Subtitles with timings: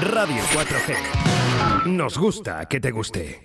[0.00, 1.84] Radio 4G.
[1.84, 3.42] Nos gusta que te guste.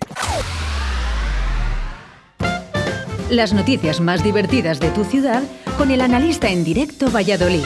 [3.28, 5.42] Las noticias más divertidas de tu ciudad
[5.76, 7.64] con el analista en directo Valladolid.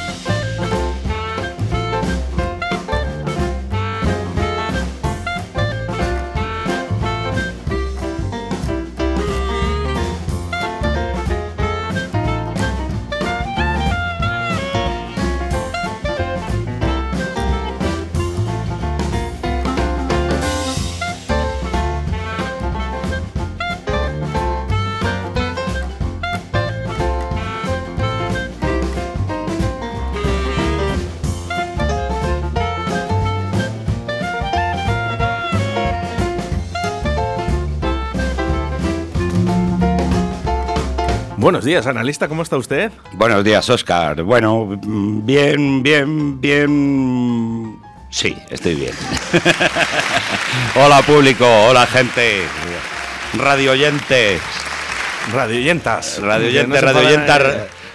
[41.52, 42.91] Buenos días, analista, ¿cómo está usted?
[43.12, 44.23] Buenos días, Oscar.
[44.23, 47.79] Bueno, bien, bien, bien.
[48.09, 48.95] Sí, estoy bien.
[50.83, 52.45] hola público, hola gente,
[53.35, 54.40] radio oyentes,
[55.30, 56.23] Radio oyentas.
[56.23, 57.43] radio oyentes, radio oyentas,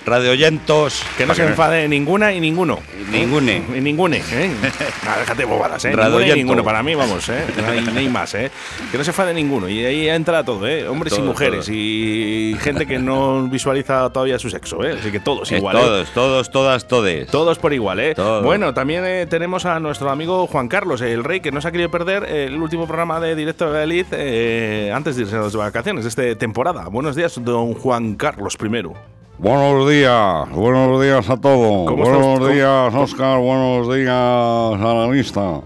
[0.07, 1.03] radio oyentos.
[1.17, 2.79] Que no se enfade ninguna y ninguno.
[3.11, 3.61] Ningune.
[3.75, 4.49] Y ningune, ¿eh?
[5.05, 5.91] Nah, déjate bobadas, ¿eh?
[5.91, 6.63] Radio y ninguno.
[6.63, 7.45] Para mí, vamos, ¿eh?
[7.61, 8.49] No hay, no hay más, ¿eh?
[8.91, 9.67] Que no se enfade ninguno.
[9.69, 10.87] Y ahí entra todo, ¿eh?
[10.87, 11.65] Hombres y mujeres.
[11.65, 11.75] todo.
[11.75, 14.97] Y gente que no visualiza todavía su sexo, ¿eh?
[14.99, 15.79] Así que todos Eh, igual, ¿eh?
[15.79, 17.27] todos, todos, todas, todes.
[17.29, 18.15] Todos por igual, ¿eh?
[18.15, 18.43] Todo.
[18.43, 21.71] Bueno, también eh, tenemos a nuestro amigo Juan Carlos, el rey, que no se ha
[21.71, 26.03] querido perder el último programa de Directo de eh, antes de irse a las vacaciones
[26.03, 26.87] de esta temporada.
[26.87, 29.16] Buenos días, don Juan Carlos primero.
[29.39, 31.87] Buenos días, buenos días a todos.
[31.87, 33.39] ¿Cómo está Buenos días, Oscar.
[33.39, 35.61] Buenos días, analista.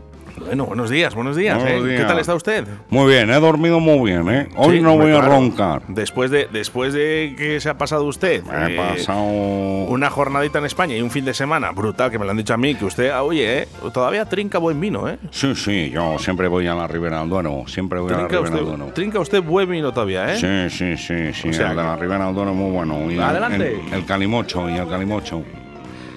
[0.46, 1.58] Bueno, buenos días, buenos días.
[1.62, 1.88] Buenos ¿eh?
[1.88, 2.08] ¿Qué días.
[2.08, 2.66] tal está usted?
[2.90, 4.50] Muy bien, he dormido muy bien, ¿eh?
[4.56, 5.32] Hoy Sí, no voy hombre, a claro.
[5.36, 5.82] roncar.
[5.88, 9.22] Después de, después de que se ha pasado usted Me he eh, pasado.
[9.24, 12.54] una jornadita en España y un fin de semana brutal, que me lo han dicho
[12.54, 15.18] a mí, que usted, ah, oye, eh, todavía trinca buen vino, ¿eh?
[15.32, 17.64] Sí, sí, yo siempre voy a la Ribera del Duero.
[17.68, 18.94] Siempre voy a la Trinca Ribera del Duero.
[18.94, 20.38] trinca usted buen vino todavía, ¿eh?
[20.38, 21.50] Sí, sí, sí, sí.
[21.50, 23.10] O sea el de la Ribera del Duero es muy bueno.
[23.10, 23.80] Y el- Adelante.
[23.88, 25.44] El, el calimocho y el calimocho.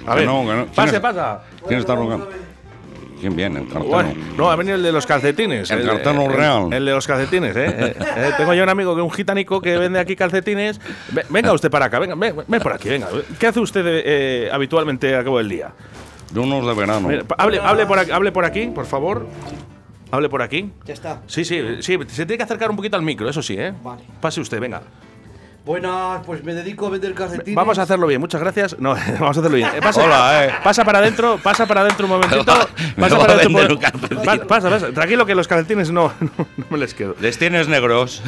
[0.06, 0.62] A Que ver, no, que no.
[0.64, 1.42] ¿Quién pase, pasa.
[1.66, 2.28] ¿Quién está rogando?
[3.24, 3.60] ¿Quién viene?
[3.60, 3.84] El cartero.
[3.90, 5.70] Bueno, no, ha venido el de los calcetines.
[5.70, 6.70] El el- real.
[6.70, 7.64] El de los calcetines, ¿eh?
[7.74, 10.78] Eh, eh, Tengo yo un amigo que es un gitanico que vende aquí calcetines.
[11.10, 13.08] Ve- Venga usted para acá, venga, ven, ven por aquí, venga.
[13.38, 15.72] ¿Qué hace usted eh, habitualmente a cabo del día?
[16.32, 17.08] De unos de verano.
[17.08, 19.26] Mira, hable, hable, por aquí, hable por aquí, por favor.
[20.10, 20.70] Hable por aquí.
[20.84, 21.22] Ya está.
[21.26, 21.98] Sí, sí, sí.
[22.08, 23.72] Se tiene que acercar un poquito al micro, eso sí, ¿eh?
[23.82, 24.02] Vale.
[24.20, 24.82] Pase usted, venga.
[25.64, 27.54] Buenas, pues me dedico a vender calcetines.
[27.54, 28.76] Vamos a hacerlo bien, muchas gracias.
[28.78, 29.68] No, vamos a hacerlo bien.
[29.74, 30.50] Eh, Pasa, Hola, eh.
[30.62, 32.52] Pasa para adentro, pasa para adentro un momentito.
[32.96, 33.78] Me Pasa para adentro.
[34.46, 34.92] Pasa, pasa.
[34.92, 37.16] Tranquilo que los calcetines no, no, no me les quedo.
[37.18, 38.22] ¿Les tienes negros?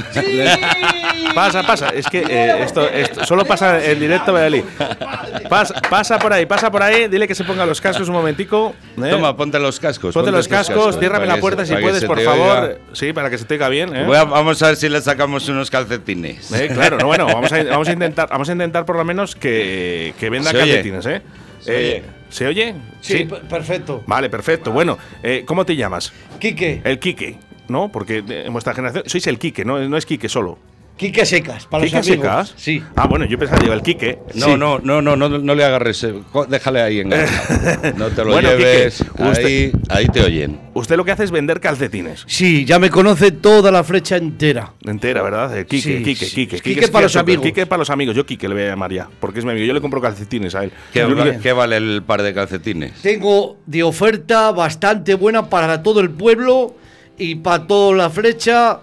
[1.35, 1.91] Pasa, pasa.
[1.91, 4.65] Es que eh, esto, esto solo pasa en directo Valladolid.
[5.51, 7.07] Pasa, pasa por ahí, pasa por ahí.
[7.09, 8.75] Dile que se ponga los cascos un momentico.
[8.97, 9.11] ¿eh?
[9.11, 10.15] Toma, ponte los cascos.
[10.15, 12.59] Ponte los cascos, ciérrame la puerta se- si puedes, por favor.
[12.65, 12.77] oiga.
[12.95, 13.95] Sí, para que se te oiga bien.
[13.95, 14.05] ¿eh?
[14.07, 16.51] Voy a- vamos a ver si le sacamos unos calcetines.
[16.53, 19.35] Eh, claro, no, bueno, vamos a, vamos a intentar, vamos a intentar por lo menos
[19.37, 20.67] que, que venda ¿Se oye?
[20.73, 21.23] calcetines, ¿eh?
[21.61, 22.75] ¿Se Eh, ¿Se oye?
[23.01, 24.03] Sí, per- perfecto.
[24.07, 24.73] Vale, perfecto.
[24.73, 26.13] Bueno, eh, ¿cómo te llamas?
[26.39, 26.81] Quique.
[26.85, 27.39] El Quique,
[27.69, 27.91] ¿no?
[27.91, 30.59] Porque eh, en vuestra generación sois el Quique, no, no es Quique solo.
[30.97, 32.25] Quique secas, para ¿Quique los amigos.
[32.49, 32.55] secas?
[32.57, 32.83] Sí.
[32.97, 34.19] Ah, bueno, yo pensaba que iba el Quique.
[34.35, 34.57] No, Sí.
[34.57, 36.03] no, no, no, no, no le agarres.
[36.05, 36.15] eh,
[36.49, 37.09] Déjale ahí en
[37.99, 38.99] No te lo Bueno, lleves.
[39.05, 40.59] Quique, usted- ahí, ahí te oyen.
[40.73, 42.25] Usted lo que hace es vender calcetines.
[42.27, 44.73] Sí, ya me conoce toda la flecha entera.
[44.87, 45.55] Entera, ¿verdad?
[45.59, 46.35] El Quique, Sí, Quique, sí.
[46.35, 46.61] Quique.
[46.63, 47.45] Quique para los amigos.
[47.45, 48.17] Quique para los amigos.
[48.17, 49.67] Yo Quique le voy a llamar ya, porque es mi amigo.
[49.67, 50.73] Yo le compro calcetines a él.
[50.95, 52.95] ¿Qué, Yo va- creo que- qué vale el par de calcetines?
[53.03, 56.75] Tengo de oferta bastante buena para todo el pueblo
[57.19, 58.81] y para toda la flecha.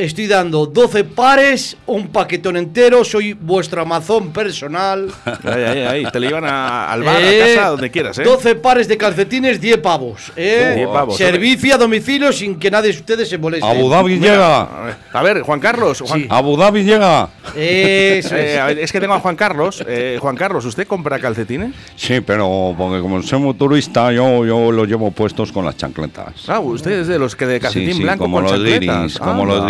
[0.00, 3.04] Estoy dando 12 pares, un paquetón entero.
[3.04, 5.10] Soy vuestro Amazon personal.
[5.44, 6.04] Ahí, ahí, ahí.
[6.10, 8.22] Te lo llevan a- al bar, Eh, a casa, donde quieras, ¿eh?
[8.22, 10.32] 12 pares de calcetines, 10 pavos.
[10.36, 10.72] ¿eh?
[10.76, 11.18] 10 pavos.
[11.18, 13.66] Servicio a domicilio sin que nadie de ustedes se moleste.
[13.68, 14.68] Abu Dhabi llega.
[15.12, 16.00] A ver, Juan Carlos.
[16.00, 16.26] Juan- Sí.
[16.30, 17.28] Abu Dhabi llega.
[17.48, 18.18] Eso Eh,
[18.54, 18.58] es.
[18.58, 19.84] a ver, es que tengo a Juan Carlos.
[19.86, 21.74] Eh, Juan Carlos, ¿usted compra calcetines?
[21.96, 26.48] Sí, pero porque como soy turista, yo, yo los llevo puestos con las chancletas.
[26.48, 29.18] Ah, usted es de los que de calcetín Sí, sí, blanco como con los chancletas.
[29.18, 29.66] como los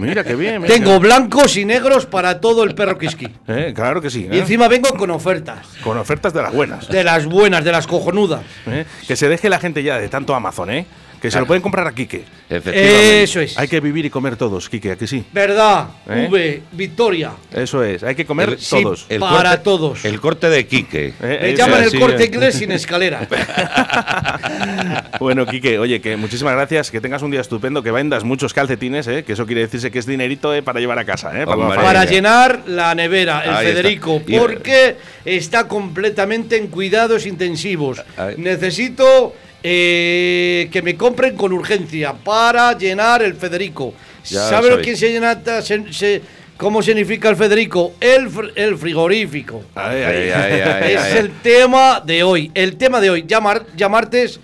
[0.00, 0.62] Mira qué bien.
[0.62, 3.08] mira Tengo blancos y negros para todo el perro que-
[3.48, 4.28] Eh, claro que sí.
[4.30, 4.40] Y ¿eh?
[4.40, 5.66] encima vengo con ofertas.
[5.82, 6.88] Con ofertas de las buenas.
[6.88, 8.42] De las buenas, de las cojonudas.
[8.66, 8.84] ¿eh?
[9.06, 10.86] Que se deje la gente ya de tanto Amazon, ¿eh?
[11.22, 12.24] Que se lo pueden comprar a Quique.
[12.50, 13.22] Efectivamente.
[13.22, 13.56] Eso es.
[13.56, 15.24] Hay que vivir y comer todos, Quique, ¿a que sí?
[15.32, 16.26] Verdad, ¿Eh?
[16.28, 17.30] V, Victoria.
[17.54, 19.06] Eso es, hay que comer El- sí, todos.
[19.08, 20.04] El Para corte- todos.
[20.04, 21.14] El corte de Quique.
[21.22, 22.26] Eh, Me eh, llaman sí, el corte eh.
[22.26, 23.20] inglés sin escalera.
[25.20, 29.06] bueno, Quique, oye, que muchísimas gracias, que tengas un día estupendo, que vendas muchos calcetines,
[29.06, 29.22] ¿eh?
[29.24, 30.62] que eso quiere decirse que es dinerito ¿eh?
[30.62, 31.46] para llevar a casa, ¿eh?
[31.46, 31.68] para.
[31.68, 33.80] Para llenar la nevera, el Ahí está.
[33.80, 38.02] Federico, Y- porque está completamente en cuidados intensivos.
[38.16, 38.34] Ahí.
[38.38, 43.94] Necesito eh, que me compren con urgencia para llenar el Federico.
[44.24, 44.86] Ya ¿Sabe lo sabéis.
[44.88, 46.22] que se llena, se- se-
[46.56, 47.94] cómo significa el Federico?
[48.00, 49.64] El, fr- el frigorífico.
[49.74, 52.50] Ay, Ay, ay, ay, ay, es el tema de hoy.
[52.54, 53.24] El tema de hoy.
[53.26, 54.38] Ya, mar- ya martes.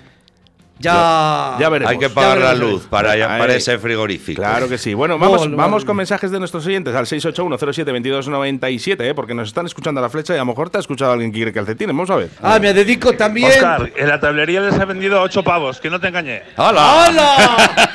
[0.80, 1.56] Ya.
[1.58, 1.90] Ya veremos.
[1.92, 3.14] Hay que pagar la luz para,
[3.54, 4.40] ese frigorífico.
[4.40, 4.94] Claro que sí.
[4.94, 9.14] Bueno, vamos, vamos con mensajes de nuestros oyentes al 681072297, ¿eh?
[9.14, 11.30] porque nos están escuchando a la flecha y a lo mejor te ha escuchado alguien
[11.32, 11.94] que quiere calcetines.
[11.94, 12.30] Vamos a ver.
[12.42, 13.50] Ah, me dedico también.
[13.50, 16.42] Oscar, en la tablería les he vendido a 8 pavos, que no te engañé.
[16.56, 17.04] ¡Hala!
[17.06, 17.94] ¡Hala!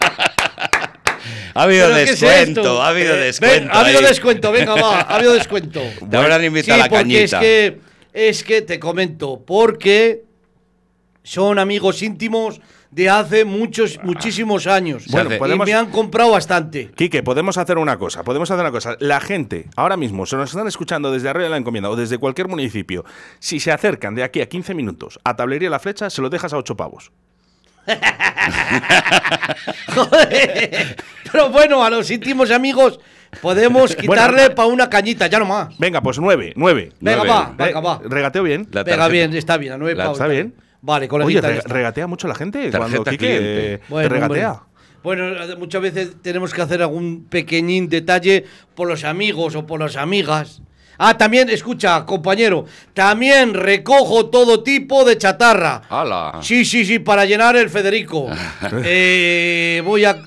[1.54, 3.60] Ha habido ¿Pero qué es descuento, ha habido Eh, descuento.
[3.60, 5.80] ven, ha habido descuento, venga, va, ha habido descuento.
[6.10, 7.40] Te habrán invitado sí, a la porque es cañita.
[7.40, 7.80] que,
[8.12, 10.20] es que te comento, porque
[11.26, 12.60] son amigos íntimos
[12.92, 15.06] de hace muchos, muchísimos años.
[15.08, 16.92] Bueno, y podemos- me han comprado bastante.
[16.94, 18.96] Quique, podemos hacer una cosa, podemos hacer una cosa.
[19.00, 22.18] La gente, ahora mismo, se nos están escuchando desde arriba de la encomienda o desde
[22.18, 23.04] cualquier municipio.
[23.40, 26.52] Si se acercan de aquí a 15 minutos a Tablería La Flecha, se lo dejas
[26.52, 27.10] a 8 pavos.
[29.94, 30.96] Joder.
[31.32, 33.00] Pero bueno, a los íntimos amigos
[33.42, 35.76] podemos quitarle para una cañita, ya no más.
[35.78, 36.92] Venga, pues 9, 9.
[37.00, 37.30] Venga, Nueve.
[37.30, 38.00] va, venga, va.
[38.04, 38.68] ¿Regateo bien?
[38.72, 40.18] La Venga, bien, está bien, a nueve La- pavos.
[40.18, 40.54] ¿Está bien?
[40.86, 41.48] Vale, Oye, coleguita.
[41.48, 41.74] re- ya está.
[41.74, 43.74] regatea mucho la gente Tarjeta cuando Quique cliente.
[43.74, 44.52] eh, te Bueno, regatea.
[44.52, 44.66] hombre.
[45.02, 48.44] Bueno, muchas veces tenemos que hacer algún pequeñín detalle
[48.74, 50.62] por los amigos o por las amigas.
[50.98, 55.82] Ah, también, escucha, compañero, también recojo todo tipo de chatarra.
[55.90, 56.38] ¡Hala!
[56.40, 58.28] Sí, sí, sí, para llenar el Federico.
[58.84, 60.22] Eh, voy a...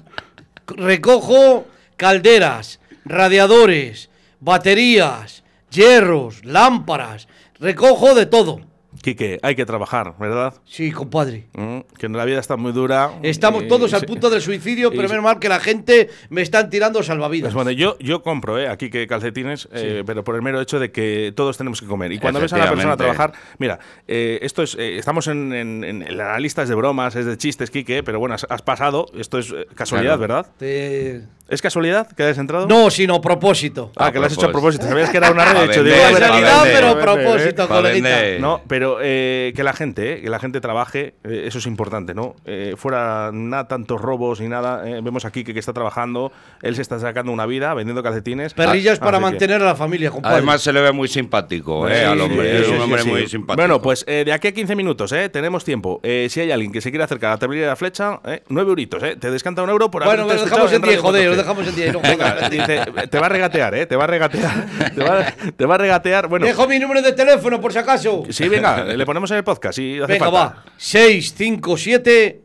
[0.68, 1.66] Recojo
[1.98, 4.10] calderas, radiadores,
[4.40, 7.28] baterías, hierros, lámparas.
[7.60, 8.62] Recojo de todo.
[9.02, 10.54] Quique, hay que trabajar, ¿verdad?
[10.66, 11.48] Sí, compadre.
[11.54, 13.12] Mm, que la vida está muy dura.
[13.24, 16.70] Estamos todos al punto del suicidio, Y pero menos mal que la gente me están
[16.70, 17.54] tirando salvavidas.
[17.54, 18.68] Pues bueno, yo, yo compro, ¿eh?
[18.68, 22.12] Aquí que calcetines, eh, pero por el mero hecho de que todos tenemos que comer.
[22.12, 25.84] Y cuando ves a una persona trabajar, mira, eh, esto es, eh, estamos en, en,
[25.84, 28.62] en- en la lista es de bromas, es de chistes, Quique, pero bueno, has, has
[28.62, 30.34] pasado, esto es eh, casualidad, Claro.
[30.44, 30.52] ¿verdad?
[30.58, 32.68] Te- ¿Es casualidad que hayas entrado?
[32.68, 33.92] No, sino propósito.
[33.96, 34.86] Ah, A que lo has hecho a propósito.
[34.88, 35.84] Sabías que era una red, hecho.
[35.84, 38.20] Casualidad, pero propósito, coleguita.
[38.40, 42.14] No, pero eh, que la gente, eh, que la gente trabaje, eh, eso es importante,
[42.14, 42.36] ¿no?
[42.46, 44.88] Eh, fuera nada tantos robos ni nada.
[44.88, 46.32] eh, vemos aquí que, que está trabajando,
[46.62, 48.54] él se está sacando una vida vendiendo calcetines.
[48.54, 50.38] Perrillas Ah, para que- mantener a la familia, compadre.
[50.38, 51.98] Además se le ve muy simpático, ¿eh?
[52.00, 52.52] Sí, al hombre.
[52.52, 53.10] sí, es sí, un hombre sí.
[53.10, 53.56] muy simpático.
[53.62, 55.30] Bueno, pues eh, de aquí a 15 minutos, ¿eh?
[55.30, 56.00] Tenemos tiempo.
[56.04, 58.44] Eh, si hay alguien que se quiera acercar a la tablilla de la flecha, ¿eh?
[58.50, 59.16] 9 euritos, ¿eh?
[59.16, 61.64] Te descanta un euro por bueno, lo escuchado dejamos en 10, Radio joder, lo 14.
[61.64, 61.94] dejamos en 10.
[61.94, 62.50] no Venga, jodas.
[62.50, 63.86] dice, te va a regatear, ¿eh?
[63.86, 64.66] Te va a regatear.
[64.96, 65.26] Te va,
[65.56, 66.28] te va a regatear.
[66.28, 68.24] Bueno, Dejo mi número de teléfono por si acaso.
[68.30, 69.76] sí, venga, le ponemos en el podcast.
[69.78, 70.40] Si hace Venga, falta.
[70.56, 70.64] va.
[70.78, 72.42] 657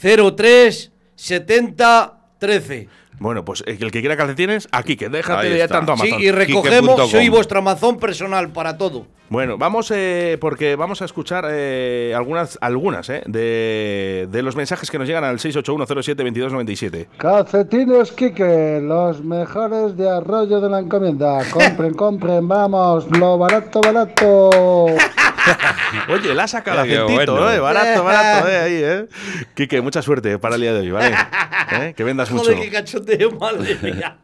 [0.00, 2.88] 03 70 13.
[3.20, 6.22] Bueno, pues eh, el que quiera calcetines, aquí, que déjate de tanto Sí, Amazon.
[6.22, 9.06] y recogemos, soy vuestro Amazon personal para todo.
[9.30, 14.90] Bueno, vamos eh, porque vamos a escuchar eh, algunas, algunas eh, de, de los mensajes
[14.90, 17.08] que nos llegan al 681072297.
[17.18, 21.40] Calcetines Quique, los mejores de Arroyo de la Encomienda.
[21.50, 24.86] Compren, compren, vamos, lo barato, barato.
[26.08, 27.50] Oye, la saca el Qué acentito, bueno.
[27.52, 29.06] eh, barato, barato, eh, ahí, eh.
[29.54, 31.14] Quique, mucha suerte para el día de hoy, ¿vale?
[31.70, 32.44] Eh, Que vendas mucho.
[32.44, 34.16] Joder, qué cachondeo, madre mía.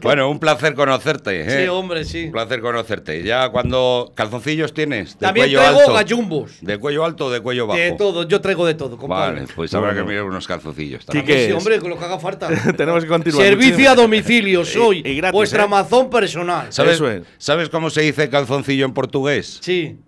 [0.00, 1.62] Bueno, un placer conocerte, ¿eh?
[1.64, 2.26] sí, hombre, sí.
[2.26, 3.22] Un placer conocerte.
[3.24, 5.92] Ya cuando calzoncillos tienes de También cuello traigo alto.
[5.94, 6.52] gallumbos.
[6.60, 7.80] ¿De cuello alto o de cuello bajo?
[7.80, 9.40] De todo, yo traigo de todo, compadre.
[9.40, 10.04] Vale, pues habrá Bueno.
[10.04, 11.46] que mirar unos calzoncillos Quique, también.
[11.48, 12.48] Sí, hombre, con lo que haga falta.
[12.76, 13.44] Tenemos que continuar.
[13.44, 15.66] Servicio Muchísimas- a domicilio, soy Y- y gratis, vuestra ¿eh?
[15.66, 16.66] Amazon personal.
[16.72, 17.22] ¿Sabes, Eso es.
[17.38, 19.58] ¿Sabes cómo se dice calzoncillo en portugués?
[19.62, 19.98] Sí.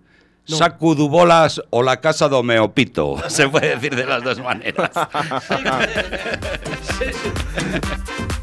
[0.51, 0.57] No.
[0.57, 3.17] Sacu du bolas o la casa do meopito.
[3.29, 4.91] Se puede decir de las dos maneras.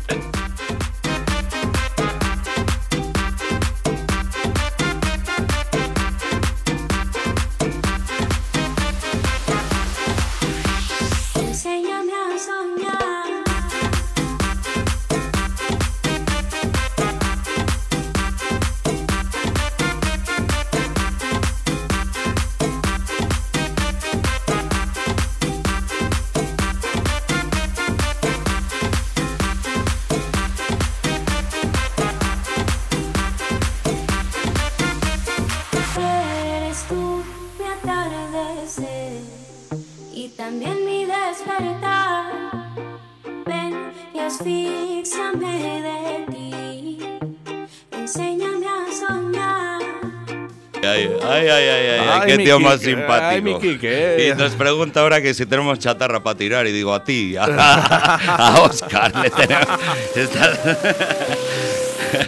[51.49, 53.25] Ay, ay, ay, ay, ay, Ay, qué tío más simpático.
[53.25, 54.27] ay, mi Quique.
[54.33, 57.45] Y nos pregunta ahora que si tenemos chatarra para tirar y digo a ti, a,
[57.45, 59.67] a Oscar le tenemos.
[60.15, 60.77] está-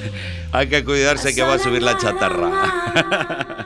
[0.52, 3.59] Hay que cuidarse que va a subir la chatarra.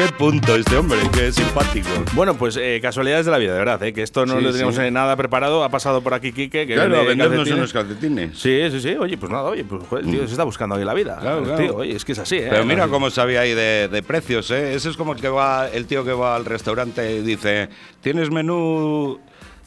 [0.00, 1.88] Qué punto este hombre, qué simpático.
[2.14, 4.50] Bueno, pues eh, casualidades de la vida, de verdad, eh, que esto no Sí, lo
[4.50, 4.80] teníamos sí.
[4.82, 5.62] eh, nada preparado.
[5.62, 7.58] Ha pasado por aquí Quique, que Claro, vendernos calcetines.
[7.58, 8.38] unos calcetines.
[8.38, 8.96] Sí, sí, sí.
[8.98, 11.18] Oye, pues nada, oye, pues joder, tío se está buscando ahí la vida.
[11.20, 11.62] Claro, El claro.
[11.62, 12.46] tío, oye, es que es así, ¿eh?
[12.48, 14.74] Pero mira cómo sabía ahí de, de precios, ¿eh?
[14.74, 17.68] Ese es como el que va, el tío que va al restaurante y dice,
[18.00, 19.20] ¿tienes menú?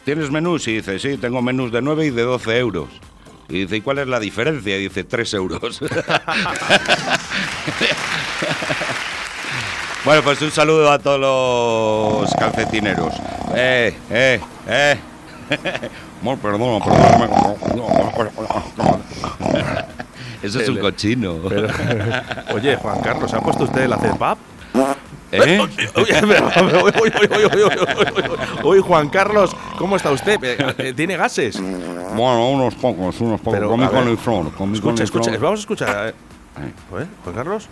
[0.04, 0.68] ¿Tienes menús?
[0.68, 2.90] Y dice, sí, tengo menús de 9 y de 12 euros.
[3.50, 4.78] Y dice, ¿y cuál es la diferencia?
[4.78, 5.80] Y dice, 3 euros.
[10.06, 11.20] bueno, pues un saludo a todos
[12.22, 13.14] los calcetineros.
[13.56, 15.00] Eh, eh, eh.
[16.22, 19.02] Bueno, perdón, perdón.
[20.42, 21.36] Eso es un cochino.
[21.48, 21.68] Pero-
[22.54, 24.38] oye, Juan Carlos, ¿se ha puesto usted el ACEPAP?
[25.32, 25.60] ¿Eh?
[25.96, 28.30] Oye, pero- oye, oye, oye, oye, oye, oye,
[28.64, 30.38] oye, Juan Carlos, ¿cómo está usted?
[30.44, 31.60] Eh, eh, ¿Tiene gases?
[31.60, 33.58] Bueno, unos pocos, unos pocos.
[33.60, 33.86] Pero, con mi
[34.78, 36.08] Escucha, escucha, vamos a escuchar.
[36.10, 36.14] eh.
[36.92, 37.68] A ver, Juan Carlos.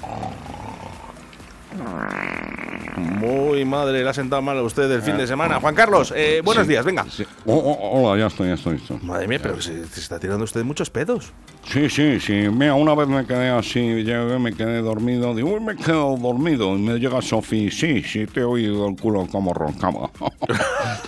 [2.97, 5.59] Muy madre, le ha sentado mal a usted el fin de semana.
[5.59, 7.05] Juan Carlos, eh, buenos días, venga.
[7.45, 8.81] Oh, oh, hola, ya estoy, ya estoy.
[9.01, 11.31] Madre mía, pero se, se está tirando usted muchos pedos.
[11.65, 12.33] Sí, sí, sí.
[12.51, 15.33] Mira, una vez me quedé así, llegué, me quedé dormido.
[15.33, 16.75] Digo, uy, me quedo dormido.
[16.75, 20.09] Y me llega Sofi, sí, sí, te he oído el culo como roncaba.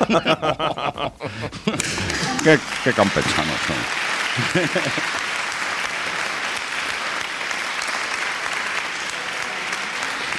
[2.44, 4.64] qué, qué campechano soy.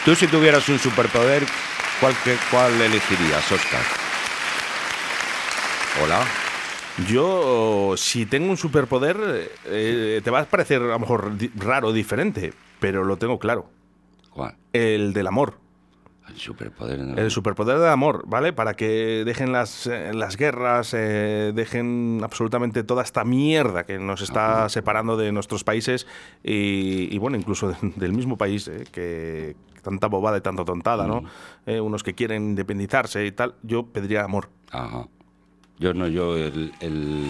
[0.05, 1.45] Tú si tuvieras un superpoder,
[2.01, 3.83] ¿cuál, que- cuál elegirías, Oscar?
[6.03, 6.21] Hola.
[7.09, 12.53] Yo, si tengo un superpoder, eh, te va a parecer a lo mejor raro, diferente,
[12.81, 13.71] pero lo tengo claro.
[14.31, 14.57] ¿Cuál?
[14.73, 15.59] El del amor.
[16.29, 16.99] El superpoder.
[17.01, 17.17] ¿no?
[17.17, 18.53] El superpoder del amor, ¿vale?
[18.53, 24.23] Para que dejen las, eh, las guerras, eh, dejen absolutamente toda esta mierda que nos
[24.23, 26.07] está separando de nuestros países
[26.43, 31.07] y, y, bueno, incluso de- del mismo país, eh, que tanta bobada y tanta tontada,
[31.07, 31.25] ¿no?
[31.67, 34.49] Eh, unos que quieren independizarse y tal, yo pediría amor.
[34.71, 35.07] Ajá.
[35.79, 36.73] Yo no, yo el...
[36.81, 37.27] el...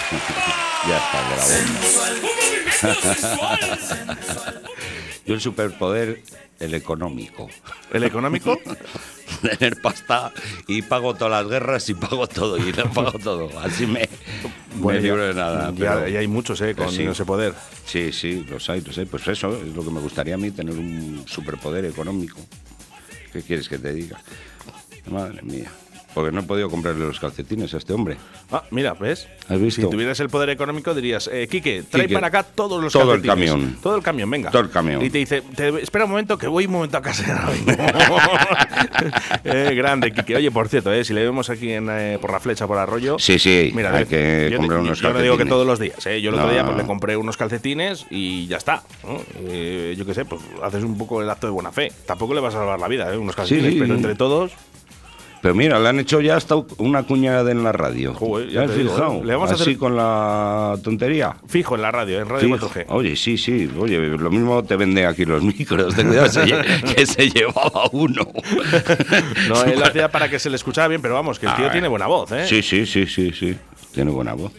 [0.88, 1.20] ya está,
[4.40, 4.60] bomba.
[5.26, 6.22] Yo el superpoder,
[6.58, 7.48] el económico.
[7.92, 8.58] ¿El económico?
[9.58, 10.32] Tener pasta
[10.66, 13.48] y pago todas las guerras y pago todo y lo pago todo.
[13.60, 14.08] Así me,
[14.82, 15.70] me libro de nada.
[15.76, 16.74] Ya, pero- ya hay muchos, ¿eh?
[16.74, 17.04] Con Sí.
[17.04, 17.54] ese poder.
[17.86, 19.04] Sí, sí, los hay, los hay.
[19.06, 22.40] Pues eso es lo que me gustaría a mí, tener un superpoder económico.
[23.32, 24.20] ¿Qué quieres que te diga?
[25.10, 25.70] Madre mía.
[26.14, 28.16] Porque no he podido comprarle los calcetines a este hombre.
[28.50, 29.28] Ah, mira, ¿ves?
[29.48, 29.82] ¿Has visto?
[29.82, 33.14] Si tuvieras el poder económico dirías, eh, Quique, trae Quique, para acá todos los todo
[33.14, 33.50] el calcetines.
[33.52, 33.78] camión.
[33.80, 34.50] Todo el camión, venga.
[34.50, 35.02] Todo el camión.
[35.04, 37.24] Y te dice, te- espera un momento que voy un momento a casa.
[37.44, 37.72] ahora mismo".
[39.44, 40.36] Eh, grande, Quique.
[40.36, 43.16] Oye, por cierto, eh, si le vemos aquí en, eh, por la flecha, por arroyo.
[43.18, 45.50] Sí, sí, Mira, hay de- que yo, comprar yo- unos yo no digo que calcetines.
[45.50, 46.20] todos los días, ¿eh?
[46.20, 46.52] Yo el otro No.
[46.52, 48.82] día pues, le compré unos calcetines y ya está.
[49.04, 49.20] ¿no?
[49.48, 51.92] Eh, yo qué sé, pues haces un poco el acto de buena fe.
[52.06, 53.16] Tampoco le vas a salvar la vida, ¿eh?
[53.16, 53.78] Unos calcetines, sí.
[53.80, 54.52] pero entre todos.
[55.42, 58.12] Pero mira, le han hecho ya hasta una cuñada en la radio.
[58.12, 59.24] Joder, ya ¿Te digo, fijado?
[59.24, 61.34] Le vamos a Así hacer- con la tontería.
[61.48, 62.68] Fijo en la radio, en Radio Fijo.
[62.68, 62.84] 4G.
[62.88, 63.70] Oye, sí, sí.
[63.78, 65.94] Oye, lo mismo te vende aquí los micros.
[65.96, 66.42] Ten cuidado, se
[66.94, 68.28] que se llevaba uno.
[69.48, 71.66] No, él lo hacía para que se le escuchara bien, pero vamos, que el tío
[71.68, 72.44] Ah, tiene buena voz, ¿eh?
[72.46, 73.56] Sí, sí, sí, sí, sí.
[73.94, 74.52] Tiene buena voz.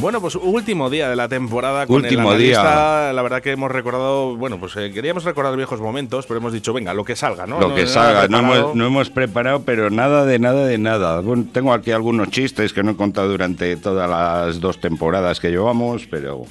[0.00, 2.60] Bueno, pues último día de la temporada con Último el día.
[2.60, 3.12] analista.
[3.12, 6.72] La verdad que hemos recordado, bueno, pues eh, queríamos recordar viejos momentos, pero hemos dicho,
[6.72, 7.58] venga, lo que salga, ¿no?
[7.58, 11.20] Lo No- que salga, no hemos, no hemos preparado, pero nada de nada de nada.
[11.20, 15.50] Bueno, tengo aquí algunos chistes que no he contado durante todas las dos temporadas que
[15.50, 16.44] llevamos, pero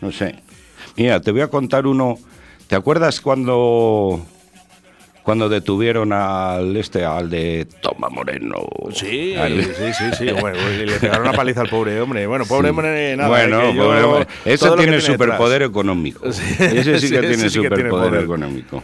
[0.00, 0.40] no sé.
[0.96, 2.16] Mira, te voy a contar uno.
[2.66, 4.20] ¿Te acuerdas cuando
[5.22, 8.56] cuando detuvieron al este al de Toma Moreno?
[8.92, 10.30] Sí, Al- sí, sí, sí.
[10.32, 12.26] Bueno, le pegaron una paliza al pobre hombre.
[12.26, 13.28] Bueno, pobre hombre, nada.
[13.28, 14.24] bueno, que yo- pobre hombre.
[14.26, 15.04] todo Ese tiene detrás.
[15.04, 16.32] superpoder económico.
[16.32, 18.22] Sí, Ese sí sí, que tiene sí que tiene superpoder poder.
[18.24, 18.82] económico.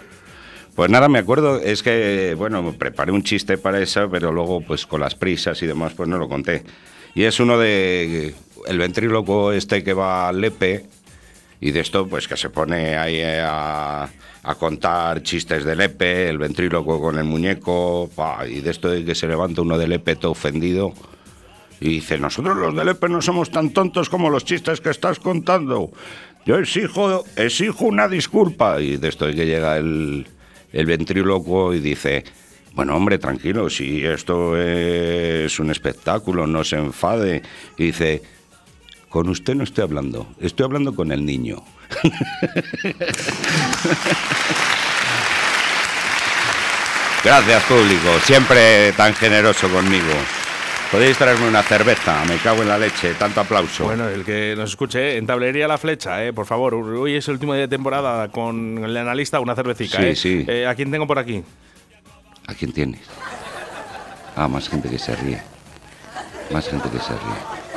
[0.74, 4.86] Pues nada, me acuerdo, es que, bueno, preparé un chiste para eso, pero luego, pues
[4.86, 6.62] con las prisas y demás, pues no lo conté.
[7.16, 8.32] Y es uno de
[8.68, 10.84] el ventríloco este que va al Lepe,
[11.60, 14.08] y de esto, pues que se pone ahí a,
[14.42, 18.10] a contar chistes de Lepe, el ventríloco con el muñeco,
[18.48, 20.92] y de esto de que se levanta uno de Lepe todo ofendido.
[21.80, 25.20] Y dice, nosotros los del EPE no somos tan tontos como los chistes que estás
[25.20, 25.90] contando.
[26.44, 28.80] Yo exijo, exijo una disculpa.
[28.80, 30.26] Y de esto de que llega el,
[30.72, 32.24] el ventrílocuo y dice,
[32.74, 37.42] bueno, hombre, tranquilo, si esto es un espectáculo, no se enfade.
[37.76, 38.22] Y dice,
[39.08, 41.62] con usted no estoy hablando, estoy hablando con el niño.
[47.24, 50.12] Gracias, público, siempre tan generoso conmigo.
[50.90, 53.84] Podéis traerme una cerveza, me cago en la leche, tanto aplauso.
[53.84, 55.16] Bueno, el que nos escuche, ¿eh?
[55.18, 56.74] en tablería La Flecha, eh, por favor.
[56.74, 59.98] Hoy es el último día de temporada con el analista, una cervecita.
[59.98, 60.16] Sí, eh.
[60.16, 60.44] sí.
[60.48, 61.42] Eh, ¿A quién tengo por aquí?
[62.46, 63.02] ¿A quién tienes?
[64.34, 65.42] Ah, más gente que se ríe.
[66.50, 67.67] Más gente que se ríe.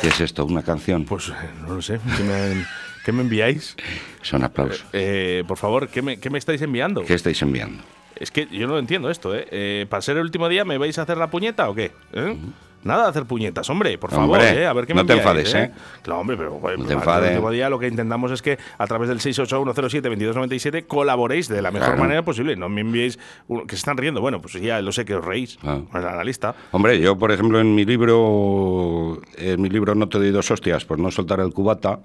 [0.00, 0.44] ¿Qué es esto?
[0.46, 1.04] ¿Una canción?
[1.04, 2.00] Pues eh, no lo sé.
[2.16, 2.64] ¿Qué me,
[3.04, 3.76] qué me enviáis?
[4.22, 4.84] Son aplausos.
[4.92, 7.04] Eh, por favor, ¿qué me, qué me estáis enviando?
[7.04, 7.82] ¿Qué estáis enviando?
[8.16, 9.46] Es que yo no entiendo esto, ¿eh?
[9.50, 11.92] Eh, ¿Para ser el último día me vais a hacer la puñeta o qué?
[12.12, 12.36] ¿Eh?
[12.82, 14.66] Nada de hacer puñetas, hombre, por favor, Hombre, ¿eh?
[14.66, 15.70] A ver qué me no te enfades, ¿eh?
[16.02, 17.30] Claro, hombre, pero No te para ser el enfades.
[17.32, 21.88] último día lo que intentamos es que a través del 681072297 colaboréis de la mejor
[21.88, 22.02] Claro.
[22.02, 22.56] manera posible.
[22.56, 23.18] No me enviéis
[23.48, 24.20] que se están riendo.
[24.20, 25.58] Bueno, pues ya lo sé que os reís.
[25.62, 25.80] Ah.
[25.92, 26.54] analista.
[26.72, 30.84] Hombre, yo, por ejemplo, en mi libro, en mi libro No te doy dos hostias
[30.84, 32.00] por no soltar el cubata,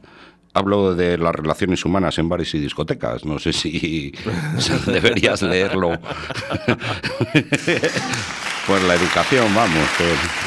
[0.55, 3.25] hablo de las relaciones humanas en bares y discotecas.
[3.25, 4.11] No sé si
[4.87, 5.91] deberías leerlo.
[8.67, 9.87] Pues la educación, vamos,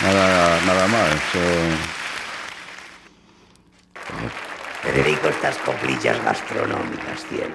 [0.02, 1.14] nada, nada más.
[1.34, 1.76] eh.
[4.82, 7.54] A estas coplillas gastronómicas, cielo.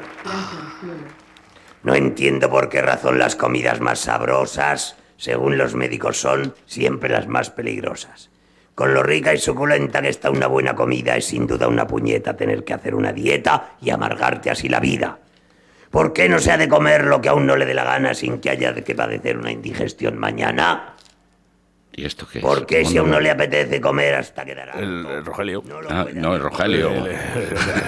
[1.83, 7.27] No entiendo por qué razón las comidas más sabrosas, según los médicos, son siempre las
[7.27, 8.29] más peligrosas.
[8.75, 12.35] Con lo rica y suculenta que está una buena comida, es sin duda una puñeta
[12.35, 15.19] tener que hacer una dieta y amargarte así la vida.
[15.91, 17.83] ¿Por qué no se ha de comer lo que a uno no le dé la
[17.83, 20.92] gana sin que haya de que padecer una indigestión mañana?
[21.95, 22.43] ¿Y esto qué es?
[22.43, 23.21] ¿Por qué si a ¿Cómo uno no?
[23.23, 25.63] le apetece comer hasta quedar El, el Rogelio.
[25.89, 26.91] Ah, no, es Rogelio.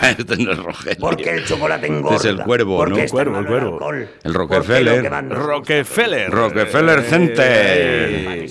[0.01, 0.97] este no es Rogelio.
[0.99, 2.15] Porque el chocolate engorda.
[2.17, 3.07] Este es el cuervo, porque ¿no?
[3.09, 3.73] Cuervo, el cuervo.
[3.73, 5.11] alcohol, El porque Rockefeller.
[5.29, 6.29] Rockefeller.
[6.31, 7.45] Rockefeller Center.
[7.47, 8.47] Eh.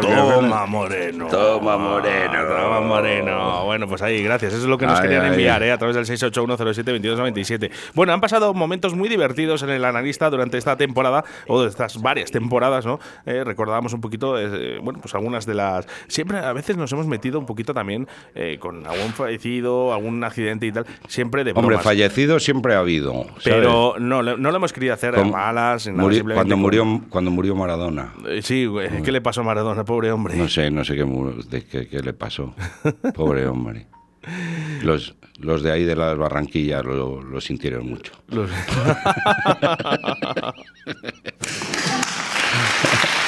[0.00, 1.26] Toma, Moreno.
[1.26, 2.32] Toma, Moreno.
[2.46, 3.64] Toma, Moreno.
[3.64, 4.52] Bueno, pues ahí, gracias.
[4.52, 5.30] Eso es lo que nos Ay, querían ay.
[5.32, 5.72] enviar, ¿eh?
[5.72, 7.70] A través del 681072297.
[7.94, 12.00] Bueno, han pasado momentos muy divertidos en el analista durante esta temporada, o de estas
[12.00, 13.00] varias temporadas, ¿no?
[13.26, 15.86] Eh, recordábamos un poquito, eh, bueno, pues algunas de las.
[16.08, 20.66] Siempre, a veces nos hemos metido un poquito también eh, con algún fallecido, algún accidente
[20.66, 20.86] y tal.
[21.08, 21.84] Siempre de Hombre, bromas.
[21.84, 23.12] fallecido siempre ha habido.
[23.12, 23.42] ¿sabes?
[23.44, 26.62] Pero no, no lo hemos querido hacer a Como- malas, nada, Muri- simplemente cuando, con-
[26.62, 28.12] murió, cuando murió Maradona.
[28.28, 28.68] Eh, Sí,
[29.04, 30.36] ¿qué le pasó a Maradona, pobre hombre?
[30.36, 32.54] No sé, no sé qué, qué, qué le pasó.
[33.14, 33.86] Pobre hombre.
[34.82, 38.12] Los, los de ahí de las Barranquillas lo, lo sintieron mucho.
[38.28, 38.50] Los-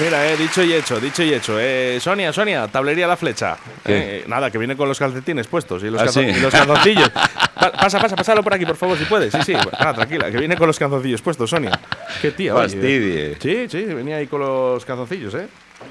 [0.00, 1.58] Mira, eh, dicho y hecho, dicho y hecho.
[1.60, 3.56] Eh, Sonia, Sonia, tablería la flecha.
[3.84, 4.20] ¿Qué?
[4.20, 6.38] Eh, nada, que viene con los calcetines puestos y los, ¿Ah, calzo- sí?
[6.38, 7.10] y los calzoncillos.
[7.54, 9.32] Pa- pasa, pasa, pásalo por aquí, por favor, si puedes.
[9.32, 11.78] Sí, sí, bueno, nada, tranquila, que viene con los calzoncillos puestos, Sonia.
[12.20, 12.62] Qué tía, oye.
[12.64, 13.36] Fastidie.
[13.40, 15.46] Sí, sí, venía ahí con los calzoncillos, ¿eh?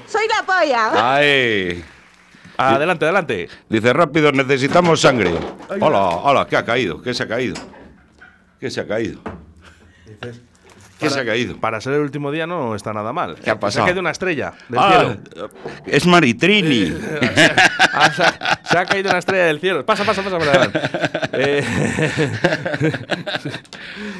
[0.06, 1.14] Soy la polla.
[1.14, 1.82] ¡Ay!
[2.58, 3.48] Adelante, adelante.
[3.68, 5.32] Dice rápido, necesitamos sangre.
[5.80, 7.00] Hola, hola, ¿qué ha caído?
[7.00, 7.54] ¿Qué se ha caído?
[8.60, 9.20] ¿Qué se ha caído?
[11.02, 11.56] ¿Qué se ha caído?
[11.58, 13.34] Para ser el último día no está nada mal.
[13.36, 13.84] ¿Qué ha Se pasado?
[13.84, 15.50] ha caído una estrella del Ah, cielo.
[15.86, 16.94] es Maritrini.
[17.94, 19.84] Ah, se, ha, se ha caído una estrella del cielo.
[19.84, 20.36] Pasa, pasa, pasa.
[20.36, 20.80] adelante.
[21.34, 21.62] Eh,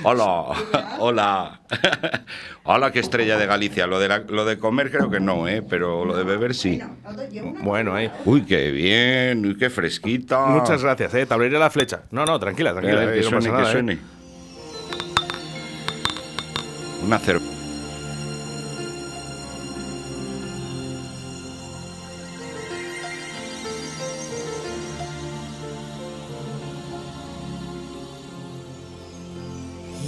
[0.03, 0.45] Hola,
[0.99, 1.61] hola.
[2.64, 3.87] Hola, qué estrella de Galicia.
[3.87, 5.62] Lo de, la- lo de comer creo que no, ¿eh?
[5.62, 6.81] pero lo de beber sí.
[7.62, 8.11] bueno, ahí.
[8.25, 10.47] Uy, qué bien, uy, qué fresquita.
[10.47, 11.25] Muchas gracias, eh.
[11.27, 12.03] Tablería la flecha.
[12.11, 13.05] No, no, tranquila, tranquila.
[13.05, 13.73] Eh, eh, no suene, pasa que nada, eh.
[13.73, 13.99] suene.
[17.05, 17.53] Una cerveza.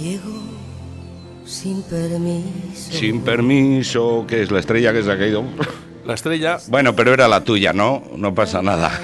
[0.01, 0.21] Llego
[1.45, 2.91] sin permiso.
[2.91, 5.43] Sin permiso, que es la estrella que se ha caído.
[6.05, 6.59] La estrella.
[6.67, 8.03] Bueno, pero era la tuya, ¿no?
[8.15, 8.91] No pasa nada.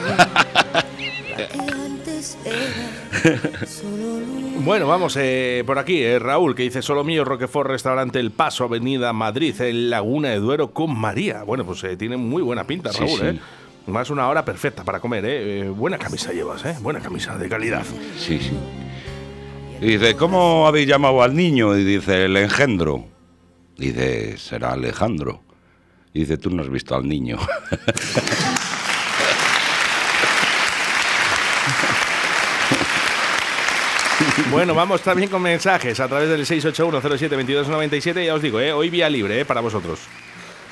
[1.85, 4.40] Antes era solo luz.
[4.63, 6.01] Bueno, vamos eh, por aquí.
[6.03, 10.37] eh, Raúl, que dice: Solo mío, Roquefort, restaurante El Paso, Avenida Madrid, en Laguna de
[10.37, 11.43] Duero con María.
[11.43, 13.25] Bueno, pues eh, tiene muy buena pinta, Raúl, sí.
[13.25, 13.39] ¿eh?
[13.87, 15.61] Más una hora perfecta para comer, ¿eh?
[15.61, 16.75] Eh, Buena camisa llevas, ¿eh?
[16.81, 17.83] Buena camisa de calidad.
[18.17, 18.51] Sí, sí.
[19.81, 21.75] Y dice, ¿cómo habéis llamado al niño?
[21.75, 23.05] Y dice, el engendro.
[23.77, 25.41] Dice, será Alejandro.
[26.13, 27.39] Y dice, tú no has visto al niño.
[34.51, 38.25] Bueno, vamos también con mensajes a través del 681072297.
[38.25, 38.73] Ya os digo, ¿eh?
[38.73, 39.45] Hoy vía libre, ¿eh?
[39.45, 39.99] Para vosotros.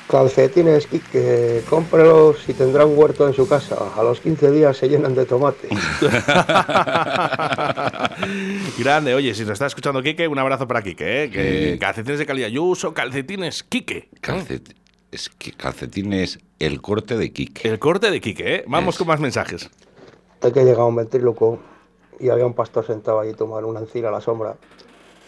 [0.08, 3.76] Calcetines, Quique, cómprelos y tendrá un huerto en su casa.
[3.96, 5.68] A los 15 días se llenan de tomate.
[8.78, 11.30] Grande, oye, si nos está escuchando Quique, un abrazo para Quique, ¿eh?
[11.30, 11.78] Que Sí.
[11.78, 12.48] calcetines de calidad.
[12.48, 14.08] Yo uso calcetines Quique.
[14.20, 14.74] Calcet-
[15.12, 17.68] es que calcetín es el corte de Kike.
[17.68, 18.64] El corte de Quique, ¿eh?
[18.68, 19.70] Vamos con más mensajes.
[20.42, 21.60] Hay que llega un ventríloco
[22.20, 24.56] y había un pastor sentado ahí tomando una encina a la sombra.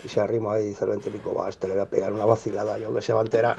[0.05, 2.25] Y se arrima ahí y dice el ventríloco, va, este le voy a pegar una
[2.25, 3.57] vacilada, yo que se va a enterar.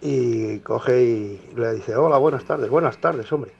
[0.00, 3.52] y coge y le dice, hola, buenas tardes, buenas tardes, hombre.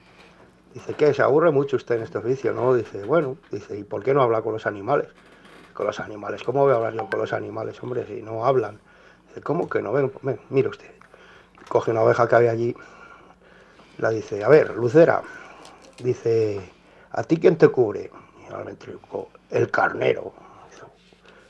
[0.74, 1.14] Dice, ¿qué?
[1.14, 2.52] ¿Se aburre mucho usted en este oficio?
[2.52, 5.08] No, dice, bueno, dice, ¿y por qué no habla con los animales?
[5.72, 8.80] Con los animales, ¿cómo voy a hablar yo con los animales, hombre, si no hablan?
[9.28, 9.92] Dice, ¿cómo que no?
[9.92, 10.90] Ven, ven, mire usted.
[11.68, 12.74] Coge una oveja que había allí,
[13.98, 15.22] la dice, a ver, Lucera,
[16.02, 16.60] dice,
[17.10, 18.10] ¿a ti quién te cubre?
[18.54, 18.76] Al
[19.50, 20.32] el carnero.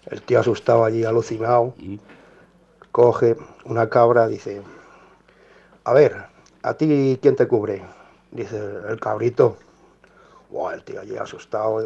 [0.07, 1.75] El tío asustado allí, alucinado,
[2.91, 4.61] coge una cabra, dice,
[5.85, 6.27] a ver,
[6.63, 7.83] ¿a ti quién te cubre?
[8.31, 9.57] Dice, el cabrito.
[10.51, 11.81] Buah, el tío allí asustado.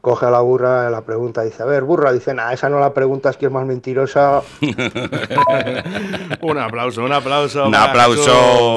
[0.00, 2.94] Coge a la burra, la pregunta, dice, a ver, burra, dice, nada, esa no la
[2.94, 4.42] preguntas, que es más mentirosa.
[6.42, 7.66] un aplauso, un aplauso.
[7.66, 8.76] Un aplauso.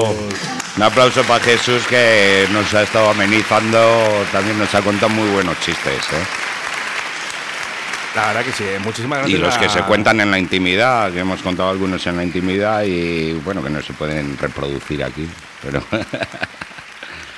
[0.76, 5.58] Un aplauso para Jesús que nos ha estado amenizando, también nos ha contado muy buenos
[5.60, 5.94] chistes.
[6.12, 6.24] ¿eh?
[8.16, 9.38] La verdad que sí, eh, muchísimas gracias.
[9.38, 12.24] Y los que a- se cuentan en la intimidad, que hemos contado algunos en la
[12.24, 15.28] intimidad y bueno, que no se pueden reproducir aquí,
[15.62, 15.82] pero...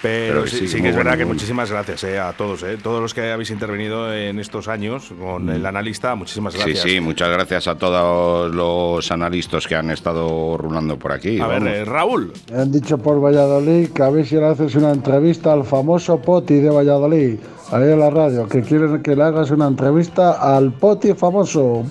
[0.06, 1.34] Pero, Pero sí, sí, que es bueno, verdad que bueno.
[1.34, 5.48] muchísimas gracias eh, a todos, eh, todos los que habéis intervenido en estos años con
[5.50, 6.58] el analista, muchísimas Mm.
[6.58, 6.84] Sí, gracias.
[6.84, 11.40] sí, muchas gracias a todos los analistas que han estado rulando por aquí.
[11.40, 14.74] A ver, eh, Raúl, Me han dicho por Valladolid que a ver si le haces
[14.76, 17.38] una entrevista al famoso Poti de Valladolid,
[17.72, 21.84] ahí en la radio, que quieren que le hagas una entrevista al Poti famoso.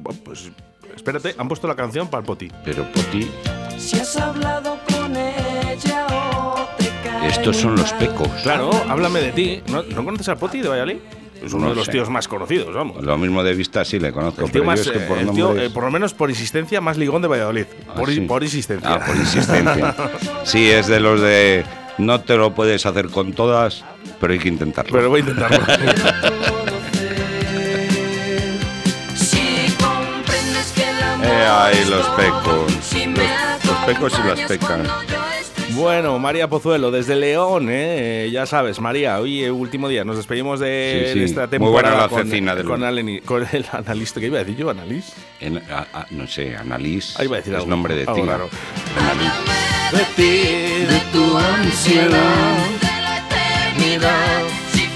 [0.00, 0.50] Bueno, pues
[0.94, 2.50] espérate, han puesto la canción para el Poti.
[2.64, 3.30] Pero Poti,
[3.78, 4.93] Si has hablado con
[7.28, 8.28] estos son los pecos.
[8.42, 9.62] Claro, háblame de ti.
[9.68, 10.96] ¿No, ¿no conoces al Poti de Valladolid?
[11.44, 11.92] Es uno No de los sé.
[11.92, 13.02] tíos más conocidos, vamos.
[13.04, 15.06] Lo mismo de vista sí le conozco, El tío pero más, yo es que eh,
[15.06, 17.66] por el tío, nombres- eh, por lo menos por insistencia, más ligón de Valladolid.
[17.88, 18.20] Ah, por, sí.
[18.22, 18.88] por insistencia.
[18.94, 19.94] Ah, por insistencia.
[20.44, 21.64] Sí, es de los de
[21.98, 23.84] no te lo puedes hacer con todas,
[24.20, 24.92] pero hay que intentarlo.
[24.92, 25.58] Pero voy a intentarlo.
[31.22, 32.72] Eh, ay, los pecos.
[33.06, 34.80] Los, los pecos y las pecas.
[35.72, 38.28] Bueno, María Pozuelo, desde León, ¿eh?
[38.30, 41.18] ya sabes, María, hoy eh, último día, nos despedimos de, Sí, sí.
[41.20, 42.18] de esta Muy temporada buena la con,
[42.68, 45.12] con, Aleni- con el analista, que iba a decir yo, analis.
[45.40, 47.14] En- a- a- no sé, Annalise.
[47.20, 48.48] Ahí iba a decir es algo- nombre de raro.
[49.00, 49.96] Annalise.
[49.96, 52.54] De ti, de tu ansiedad.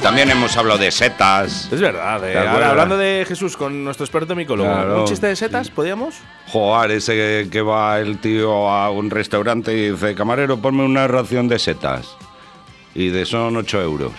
[0.02, 1.68] También hemos hablado de setas.
[1.72, 5.00] Es verdad, eh, ¿Te ahora, hablando de Jesús con nuestro experto micólogo, Claro.
[5.00, 6.14] ¿un chiste de setas podíamos?
[6.46, 11.08] Joder, ese que, que va el tío a un restaurante y dice, camarero, ponme una
[11.08, 12.16] ración de setas.
[12.94, 14.12] Y de son 8 euros.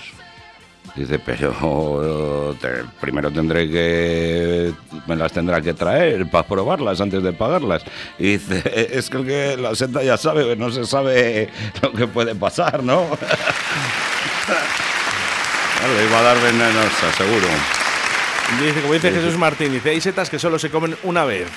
[0.95, 4.73] Dice, pero te- primero tendré que.
[5.07, 7.83] me las tendrá que traer para probarlas antes de pagarlas.
[8.17, 8.61] Y dice,
[8.91, 11.49] es que el que la seta ya sabe, no se sabe
[11.81, 13.05] lo que puede pasar, ¿no?
[15.87, 17.47] Le iba a dar venenosa, seguro.
[18.61, 19.15] Dice, como dice Sí.
[19.15, 21.47] Jesús Martín, dice, hay setas que solo se comen una vez.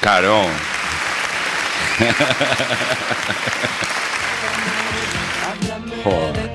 [0.00, 0.42] Claro.
[6.04, 6.50] Joder.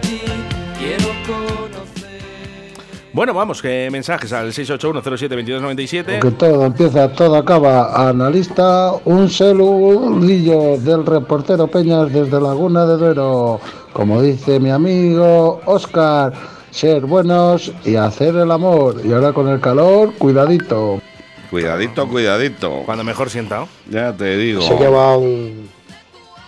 [0.77, 2.71] quiero conocer.
[3.13, 6.19] Bueno, vamos, que mensajes al 681072297.
[6.19, 8.09] Que todo empieza, todo acaba.
[8.09, 13.59] Analista, un saludillo del reportero Peñas desde Laguna de Duero.
[13.93, 16.33] Como dice mi amigo Oscar,
[16.75, 19.01] ser buenos y hacer el amor.
[19.03, 21.01] Y ahora con el calor, cuidadito.
[21.49, 22.83] Cuidadito, cuidadito.
[22.85, 23.65] Cuando mejor sienta.
[23.89, 24.61] Ya te digo.
[24.61, 25.69] Se lleva un,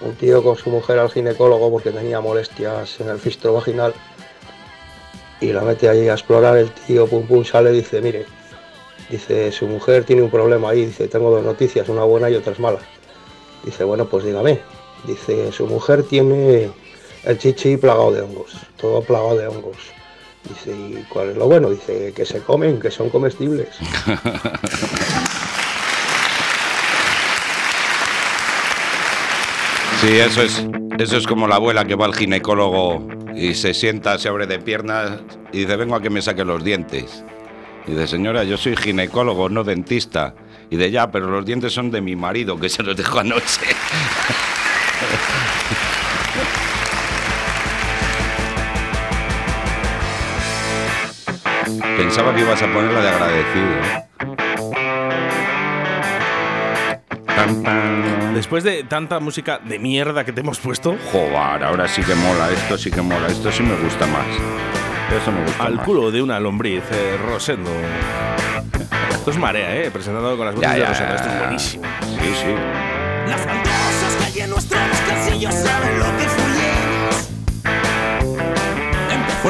[0.02, 3.94] un tío con su mujer al ginecólogo porque tenía molestias en el fistro vaginal
[5.40, 8.26] y la mete ahí a explorar el tío, pum pum, sale y dice, mire,
[9.10, 12.60] dice, su mujer tiene un problema ahí, dice, tengo dos noticias, una buena y otras
[12.60, 12.82] malas.
[13.64, 14.60] Dice, bueno, pues dígame.
[15.06, 16.70] Dice, su mujer tiene
[17.24, 19.97] el chichi plagado de hongos, todo plagado de hongos.
[20.48, 21.70] Dice, ¿y cuál es lo bueno?
[21.70, 23.70] Dice, que se comen, que son comestibles.
[30.02, 30.64] Sí, eso es,
[31.00, 34.60] eso es como la abuela que va al ginecólogo y se sienta, se abre de
[34.60, 37.26] piernas y dice, vengo a que me saque los dientes.
[37.88, 40.36] Y dice, señora, yo soy ginecólogo, no dentista.
[40.70, 43.62] Y de ya, pero los dientes son de mi marido, que se los dejó anoche.
[51.98, 53.68] Pensaba que ibas a ponerla de agradecido.
[57.26, 58.34] Tan, tan.
[58.36, 62.52] Después de tanta música de mierda que te hemos puesto, Joder, ahora sí que mola,
[62.52, 64.28] esto sí que mola, esto sí me gusta más.
[65.22, 65.86] Eso me gusta al más.
[65.86, 67.72] culo de una lombriz, eh, Rosendo.
[69.10, 69.92] Esto es marea, ¿eh?
[69.92, 71.16] Presentado con las voces Ya, de Rosendo.
[71.16, 71.84] Esto es buenísimo.
[72.02, 72.56] Sí, sí.
[73.28, 76.47] Las faldosas que hay en nuestros calcillos saben lo que fluimos.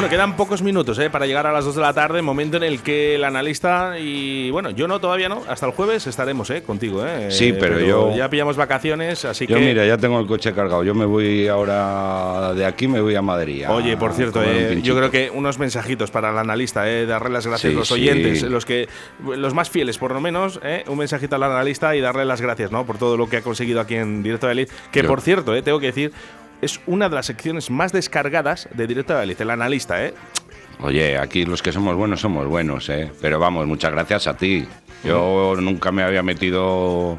[0.08, 1.10] Bueno, quedan pocos minutos ¿eh?
[1.10, 4.50] para llegar a las 2 de la tarde, momento en el que el analista y
[4.50, 6.62] bueno, yo no todavía no, hasta el jueves estaremos ¿eh?
[6.62, 7.04] contigo.
[7.06, 7.30] ¿eh?
[7.30, 10.82] Sí, pero yo- ya pillamos vacaciones, así Yo que mira, ya tengo el coche cargado.
[10.82, 13.64] Yo me voy ahora de aquí, me voy a Madrid.
[13.64, 17.28] a Oye, por cierto, eh, yo creo que unos mensajitos para el analista, eh, darle
[17.28, 17.94] las gracias Sí, a los sí.
[17.94, 18.88] oyentes, los que
[19.36, 22.72] los más fieles por lo menos, eh, un mensajito al analista y darle las gracias,
[22.72, 22.86] ¿no?
[22.86, 25.62] Por todo lo que ha conseguido aquí en Directo de Elite, que Yo- por cierto,
[25.62, 26.12] tengo que decir,
[26.62, 30.14] es una de las secciones más descargadas de Directo de Elite, el analista, ¿eh?
[30.80, 33.10] Oye, aquí los que somos buenos somos buenos, ¿eh?
[33.20, 34.66] Pero vamos, muchas gracias a ti.
[35.04, 37.18] Yo nunca me había metido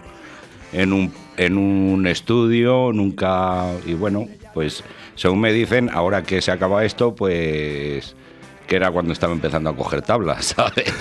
[0.71, 3.65] en un, en un estudio, nunca...
[3.85, 4.83] Y bueno, pues
[5.15, 8.15] según me dicen, ahora que se acaba esto, pues
[8.69, 10.93] que era cuando estaba empezando a coger tablas, ¿sabes?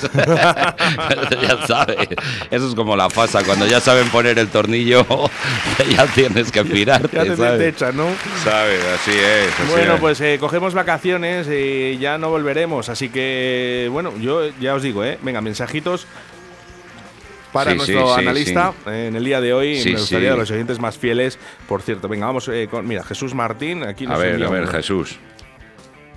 [1.43, 2.09] ya sabes.
[2.51, 5.05] Eso es como la fasa, cuando ya saben poner el tornillo,
[5.97, 7.95] ya tienes que pirarte, Ya te, te ¿sabes?
[7.95, 8.07] ¿no?
[8.43, 8.81] ¿Sabes?
[8.85, 9.53] Así es.
[9.61, 10.01] así Bueno, es.
[10.01, 12.89] pues eh, cogemos vacaciones y ya no volveremos.
[12.89, 15.19] Así que, bueno, yo ya os digo, ¿eh?
[15.23, 16.07] Venga, mensajitos
[17.53, 18.91] para Sí, nuestro sí, analista sí.
[18.91, 19.83] en el día de hoy.
[19.85, 21.39] Me gustaría de los oyentes más fieles.
[21.69, 22.87] Por cierto, venga, vamos eh, con.
[22.89, 24.67] Mira, Jesús Martín, aquí A nos ver, envía a ver.
[24.69, 25.17] Jesús.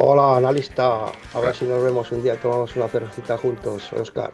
[0.03, 1.11] Hola, analista.
[1.31, 4.31] A ver si nos vemos un día, tomamos una cervecita juntos, Oscar.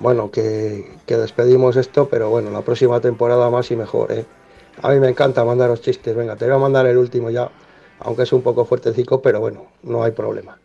[0.00, 4.26] Bueno, que, que despedimos esto, pero bueno, la próxima temporada más y mejor, ¿eh?
[4.82, 6.16] A mí me encanta mandaros chistes.
[6.16, 7.48] Venga, te voy a mandar el último ya,
[8.00, 10.58] aunque es un poco fuertecico, pero bueno, no hay problema.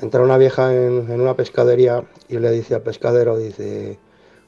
[0.00, 3.98] Entra una vieja en, una pescadería y le dice al pescadero, dice,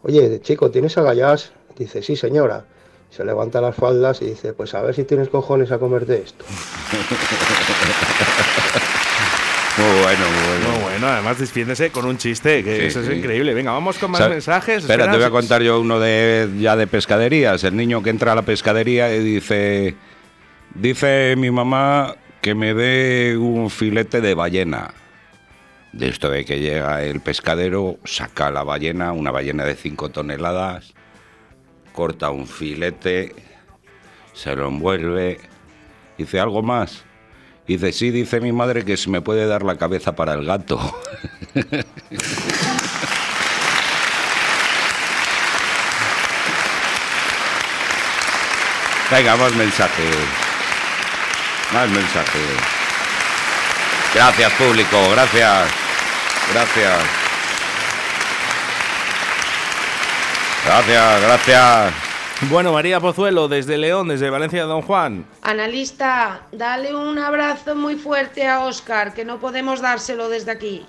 [0.04, 1.50] oye, chico, ¿tienes agallas?
[1.76, 2.66] Dice, sí, señora.
[3.10, 6.44] Se levanta las faldas y dice, pues a ver si tienes cojones a comerte esto.
[10.08, 10.70] Bueno, muy bueno.
[10.72, 13.52] Muy bueno, además despiéndese con un chiste, que Sí, eso es increíble.
[13.52, 14.84] Venga, vamos con más ¿Sabe- mensajes.
[14.84, 17.62] Espera, te voy a Espera, contar yo uno de ya de pescaderías.
[17.64, 19.96] El niño que entra a la pescadería y dice,
[20.74, 24.94] dice mi mamá que me dé un filete de ballena.
[25.92, 30.94] De esto de que llega el pescadero, saca la ballena, una ballena de 5 toneladas,
[31.92, 33.34] corta un filete,
[34.32, 35.38] se lo envuelve,
[36.16, 37.04] dice algo más.
[37.68, 40.80] Dice, sí, dice mi madre que se me puede dar la cabeza para el gato.
[49.10, 50.16] Venga, más mensajes.
[51.74, 52.42] Más mensajes.
[54.14, 55.10] Gracias, público.
[55.10, 55.68] Gracias.
[56.54, 56.98] Gracias.
[60.64, 61.94] Gracias, gracias.
[62.42, 65.26] Bueno, María Pozuelo, desde León, desde Valencia de Don Juan.
[65.48, 70.84] Analista, dale un abrazo muy fuerte a Oscar, que no podemos dárselo desde aquí.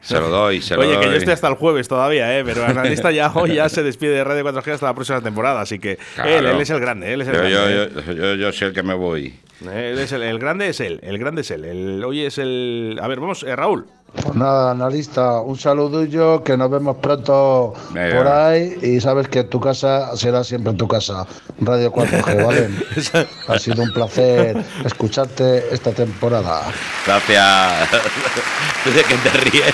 [0.00, 1.18] Se lo doy, se lo Oye, que yo doy.
[1.18, 2.42] estoy hasta el jueves todavía, ¿eh?
[2.44, 5.60] pero el analista ya hoy ya se despide de Radio 4G hasta la próxima temporada,
[5.60, 6.30] así que Claro.
[6.30, 7.90] él, él es el grande, él es el Yo, grande.
[7.94, 9.34] yo, yo, yo, yo soy el que me voy.
[9.70, 9.90] ¿eh?
[9.92, 11.64] Él es el, el grande es él, el grande es él.
[11.64, 12.98] El, hoy es el.
[13.02, 13.86] A ver, vamos, eh, Raúl.
[14.12, 18.16] Pues nada, analista, un saludillo, que nos vemos pronto Venga.
[18.16, 21.24] por ahí y sabes que tu casa será siempre tu casa,
[21.60, 22.70] Radio 4G, ¿vale?
[23.46, 26.62] ha sido un placer escucharte esta temporada.
[27.06, 27.88] Gracias.
[28.84, 29.69] ¿De qué te ríes?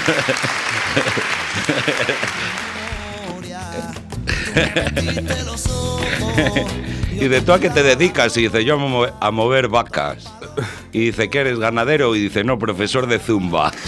[7.12, 8.36] y de tú a qué te dedicas?
[8.36, 10.24] Y dice, yo a, mo- a mover vacas.
[10.92, 12.14] Y dice, ¿que eres ganadero?
[12.16, 13.72] Y dice, no, profesor de zumba.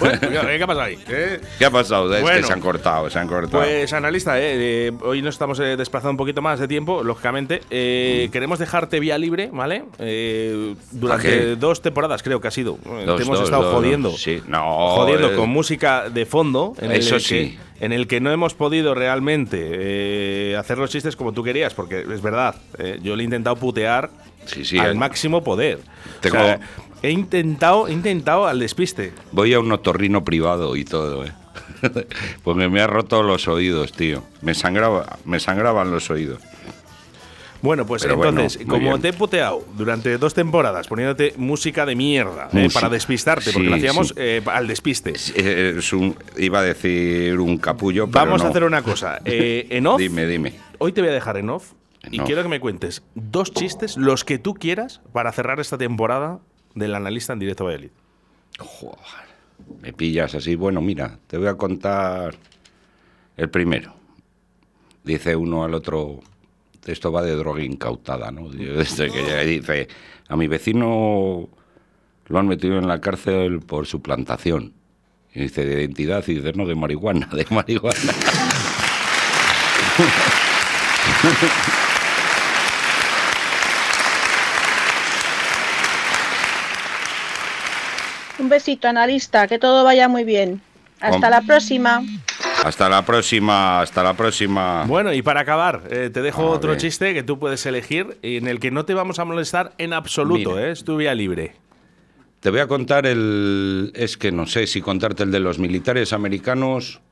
[0.00, 0.98] Bueno, ¿qué ha pasado ahí?
[1.08, 1.40] ¿Eh?
[1.58, 2.10] ¿Qué ha pasado?
[2.12, 2.46] Es que Bueno.
[2.46, 3.62] se han cortado, se han cortado.
[3.62, 7.62] Pues analista, eh, eh, hoy nos estamos eh, desplazando un poquito más de tiempo, lógicamente.
[7.70, 9.84] Eh, Queremos dejarte vía libre, ¿vale?
[9.98, 12.78] Eh, durante dos temporadas creo que ha sido.
[12.84, 14.10] Eh, Dos, Te hemos dos, estado dos, jodiendo.
[14.10, 14.20] dos.
[14.22, 14.90] Sí, no.
[14.96, 16.74] jodiendo eh, con música de fondo.
[16.80, 17.58] En Eso el sí.
[17.78, 21.74] Que, en el que no hemos podido realmente eh, hacer los chistes como tú querías,
[21.74, 24.10] porque es verdad, eh, yo le he intentado putear
[24.46, 24.94] sí, al eh.
[24.94, 25.78] máximo poder.
[26.20, 26.60] Tengo- O sea,
[27.02, 29.12] he intentado, he intentado al despiste.
[29.32, 31.32] Voy a un otorrino privado y todo, ¿eh?
[32.42, 34.24] Porque me ha roto los oídos, tío.
[34.42, 36.40] Me sangraba, me sangraban los oídos.
[37.60, 39.00] Bueno, pues Pero entonces, como bien.
[39.02, 43.70] te he puteado durante dos temporadas poniéndote música de mierda eh, para despistarte, porque Sí,
[43.70, 44.14] lo hacíamos sí.
[44.16, 45.14] eh, al despiste.
[45.34, 49.18] Eh, es un- iba a decir un capullo, pero Vamos a hacer una cosa.
[49.24, 50.54] en off, Dime, dime.
[50.78, 51.72] hoy te voy a dejar en off
[52.12, 52.26] y off.
[52.26, 56.38] quiero que me cuentes dos chistes, los que tú quieras, para cerrar esta temporada
[56.78, 57.90] del analista en directo Valladolid.
[59.82, 60.54] Me pillas así.
[60.54, 62.34] Bueno, mira, te voy a contar
[63.36, 63.94] el primero.
[65.04, 66.20] Dice uno al otro,
[66.86, 68.48] esto va de droga incautada, ¿no?
[68.48, 69.88] Desde que llega y dice,
[70.28, 71.48] a mi vecino
[72.26, 74.74] lo han metido en la cárcel por su plantación.
[75.34, 77.98] Y dice, de identidad, y dice, no, de marihuana, de marihuana.
[88.48, 90.62] Un besito, analista, que todo vaya muy bien.
[91.00, 92.02] Hasta la próxima.
[92.64, 94.86] Hasta la próxima, hasta la próxima.
[94.86, 96.78] Bueno, y para acabar, eh, te dejo A otro ver.
[96.80, 99.92] chiste que tú puedes elegir y en el que no te vamos a molestar en
[99.92, 100.68] absoluto, Mira.
[100.68, 100.70] ¿eh?
[100.70, 101.56] es tu vía libre.
[102.40, 103.92] Te voy a contar el.
[103.94, 107.02] Es que no sé si contarte el de los militares americanos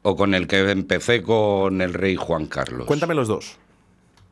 [0.00, 2.86] o con el que empecé con el rey Juan Carlos.
[2.86, 3.58] Cuéntame los dos.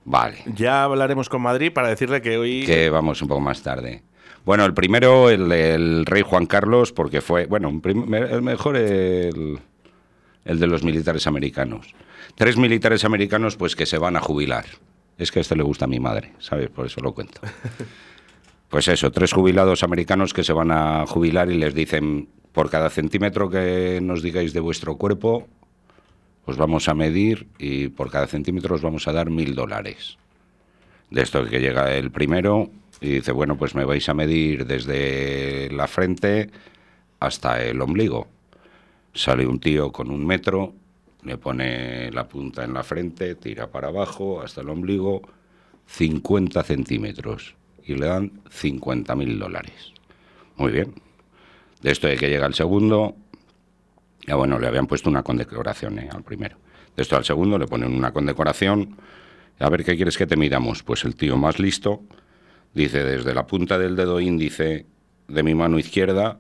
[0.07, 0.39] Vale.
[0.47, 2.65] Ya hablaremos con Madrid para decirle que hoy...
[2.65, 4.03] Que vamos un poco más tarde.
[4.45, 7.47] Bueno, el primero, el rey Juan Carlos, porque fue.
[7.47, 9.59] Bueno, el mejor, el,
[10.45, 11.95] el de los militares americanos.
[12.35, 14.67] Tres militares americanos, pues que se van a jubilar.
[15.17, 16.69] Es que a este le gusta a mi madre, ¿sabes?
[16.71, 17.41] Por eso lo cuento.
[18.71, 22.91] Pues eso, tres jubilados americanos que se van a jubilar y les dicen, por cada
[22.91, 25.47] centímetro que nos digáis de vuestro cuerpo,
[26.45, 30.19] os vamos a medir y por cada centímetro os vamos a dar mil dólares.
[31.09, 32.69] De esto que llega el primero
[33.01, 36.51] y dice, bueno, pues me vais a medir desde la frente
[37.21, 38.29] hasta el ombligo.
[39.13, 40.75] Sale un tío con un metro,
[41.23, 45.23] le pone la punta en la frente, tira para abajo hasta el ombligo,
[45.87, 47.55] 50 centímetros
[47.85, 49.93] y le dan 50 mil dólares.
[50.57, 50.95] Muy bien.
[51.83, 53.17] De esto de que llega el segundo,
[54.27, 56.09] ya bueno, le habían puesto una condecoración ¿eh?
[56.11, 56.57] al primero.
[56.97, 58.97] De esto al segundo le ponen una condecoración.
[59.59, 60.83] A ver, ¿qué quieres que te midamos?
[60.83, 62.03] Pues el tío más listo
[62.75, 64.87] dice desde la punta del dedo índice
[65.29, 66.39] de mi mano izquierda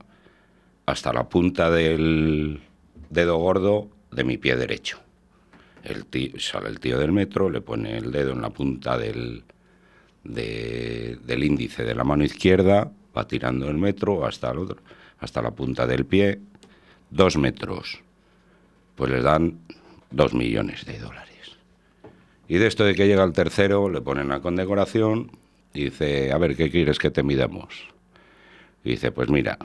[0.86, 2.60] hasta la punta del
[3.10, 4.98] dedo gordo de mi pie derecho.
[5.82, 9.44] El tío, sale el tío del metro, le pone el dedo en la punta del,
[10.24, 14.78] de- del índice de la mano izquierda, va tirando el metro hasta el otro,
[15.18, 16.40] hasta la punta del pie,
[17.10, 18.00] dos metros.
[18.96, 19.58] Pues les dan
[20.10, 21.56] dos millones de dólares.
[22.48, 25.30] Y de esto de que llega el tercero, le ponen la condecoración
[25.74, 27.88] dice, a ver, ¿qué quieres que te midamos?
[28.84, 29.58] Dice, pues mira,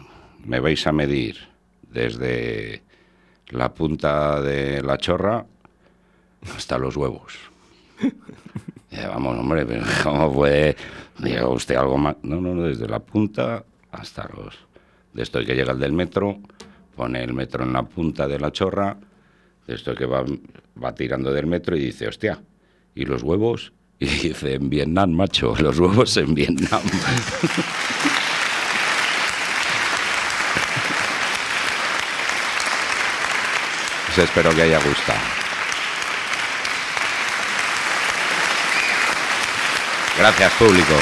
[0.44, 1.38] me vais a medir
[1.84, 2.82] desde
[3.50, 5.46] la punta de la chorra
[6.56, 7.38] hasta los huevos.
[8.92, 9.66] Vamos, hombre,
[10.04, 10.76] ¿cómo puede?
[11.20, 12.16] Diga usted algo más.
[12.24, 14.58] No, no, no, desde la punta hasta los.
[15.14, 16.40] De esto que llega el del metro,
[16.96, 18.98] pone el metro en la punta de la chorra,
[19.68, 20.24] de esto que va,
[20.82, 22.42] va tirando del metro y dice, hostia,
[22.96, 23.74] ¿y los huevos?
[24.02, 26.82] Y dice, en Vietnam, macho, los huevos en Vietnam.
[34.06, 35.20] Pues espero que haya gustado.
[40.18, 40.96] Gracias, público.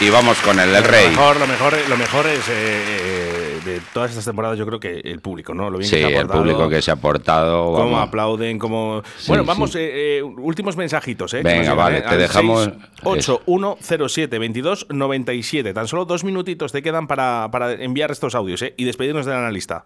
[0.00, 1.08] Y vamos con el del Lo rey.
[1.08, 4.98] mejor, lo mejor, lo mejor es eh, eh, de todas estas temporadas, yo creo que
[4.98, 5.70] el público, ¿no?
[5.70, 7.66] Lo bien Sí, que el público que se ha portado.
[7.66, 8.08] Cómo vamos.
[8.08, 9.02] aplauden, cómo.
[9.16, 9.46] Sí, bueno, sí.
[9.48, 11.42] vamos, eh, eh, últimos mensajitos, ¿eh?
[11.42, 12.70] Venga, vale, te dejamos-
[13.04, 15.72] 68107 22 97.
[15.72, 18.74] Tan solo dos minutitos te quedan para, para enviar estos audios, ¿eh?
[18.76, 19.84] Y despedirnos del analista.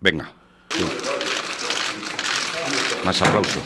[0.00, 0.30] Venga.
[3.04, 3.62] Más aplausos.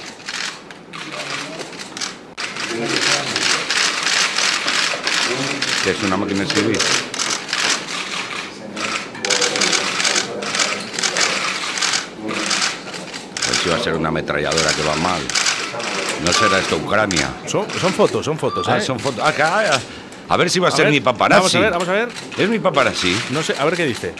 [5.89, 6.79] ¿Qué es una máquina de escribir?
[13.47, 15.21] Pues si va a ser una ametralladora que va mal.
[16.25, 17.31] No será esto Ucrania.
[17.47, 18.73] Son, son fotos, son fotos, ¿eh?
[18.75, 19.23] Ah, son fotos.
[19.25, 19.81] Ah, que- ah,
[20.29, 21.39] a ver si va a, A ser ver, mi paparazzi.
[21.41, 22.09] Vamos a ver, vamos a ver.
[22.37, 23.17] ¿Es mi paparazzi?
[23.31, 24.15] No sé, a ver qué dice.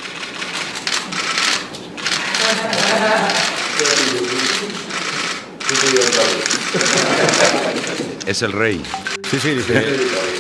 [8.27, 8.83] Es el rey.
[9.31, 9.97] Sí, sí, dice.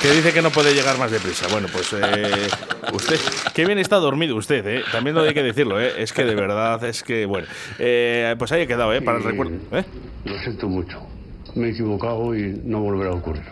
[0.00, 1.46] que dice que no puede llegar más deprisa.
[1.50, 2.46] Bueno, pues eh,
[2.92, 3.18] usted,
[3.54, 4.84] qué bien está dormido usted, ¿eh?
[4.92, 5.94] También lo hay que decirlo, ¿eh?
[5.98, 7.46] Es que de verdad, es que, bueno.
[7.78, 9.00] Eh, pues ahí he quedado, ¿eh?
[9.00, 9.54] Para el recuerdo.
[9.72, 9.84] ¿eh?
[10.24, 11.00] Lo siento mucho.
[11.54, 13.44] Me he equivocado y no volverá a ocurrir.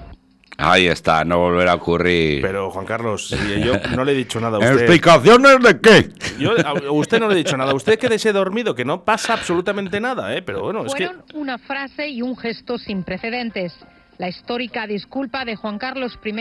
[0.58, 2.42] Ahí está, no volverá a ocurrir.
[2.42, 3.34] Pero, Juan Carlos,
[3.64, 4.82] yo no le he dicho nada a usted.
[4.82, 6.10] ¿Explicaciones de qué?
[6.38, 7.74] Yo a usted no le he dicho nada.
[7.74, 10.42] Usted quédese dormido, que no pasa absolutamente nada, ¿eh?
[10.42, 11.06] Pero bueno, es que.
[11.06, 13.72] Fueron una frase y un gesto sin precedentes.
[14.18, 16.34] La histórica disculpa de Juan Carlos I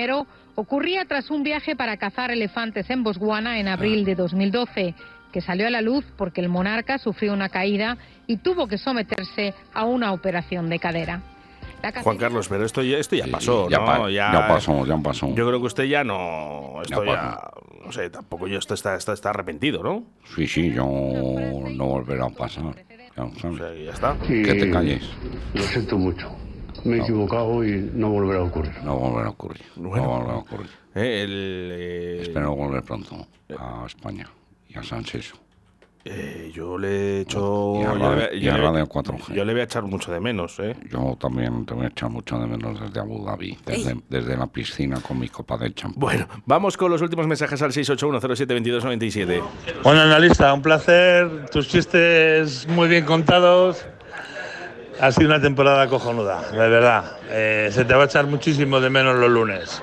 [0.56, 4.94] ocurría tras un viaje para cazar elefantes en Botswana en abril de 2012,
[5.32, 9.54] que salió a la luz porque el monarca sufrió una caída y tuvo que someterse
[9.74, 11.22] a una operación de cadera.
[12.04, 13.86] Juan Carlos, pero esto ya, esto ya pasó, ya ¿no?
[13.86, 15.34] pa- ya pasó, ya pasó.
[15.34, 16.80] Yo creo que usted ya no.
[16.84, 17.40] Esto Ya ya.
[17.84, 20.04] No sé, tampoco yo esto está, está, está arrepentido, ¿no?
[20.36, 22.76] Sí, sí, yo no volverá a pasar.
[23.18, 23.86] Ya, sabes.
[23.86, 24.16] ya está.
[24.26, 25.04] Y Que te calles.
[25.56, 26.30] Lo siento mucho.
[26.84, 27.04] Me he No.
[27.04, 28.74] equivocado y no volverá a ocurrir.
[28.84, 29.64] No volverá a ocurrir.
[29.76, 30.04] Bueno.
[30.04, 30.70] no volverá a ocurrir.
[30.96, 33.28] Eh, el, eh, Espero volver pronto
[33.58, 34.28] a España
[34.68, 35.36] y a San Seso.
[36.04, 37.76] Eh, yo le he hecho.
[37.76, 39.34] Y a yo Radio- le- y yo le- Radio 4G.
[39.36, 40.76] Yo le voy a echar mucho de menos, ¿eh?
[40.90, 44.48] Yo también te voy a echar mucho de menos desde Abu Dhabi, desde, desde la
[44.48, 46.00] piscina con mi copa de champán.
[46.00, 49.44] Bueno, vamos con los últimos mensajes al 681072297.
[49.84, 51.46] Bueno, analista, un placer.
[51.52, 53.86] Tus chistes muy bien contados.
[55.00, 57.18] Ha sido una temporada cojonuda, de verdad.
[57.30, 59.82] Eh, se te va a echar muchísimo de menos los lunes.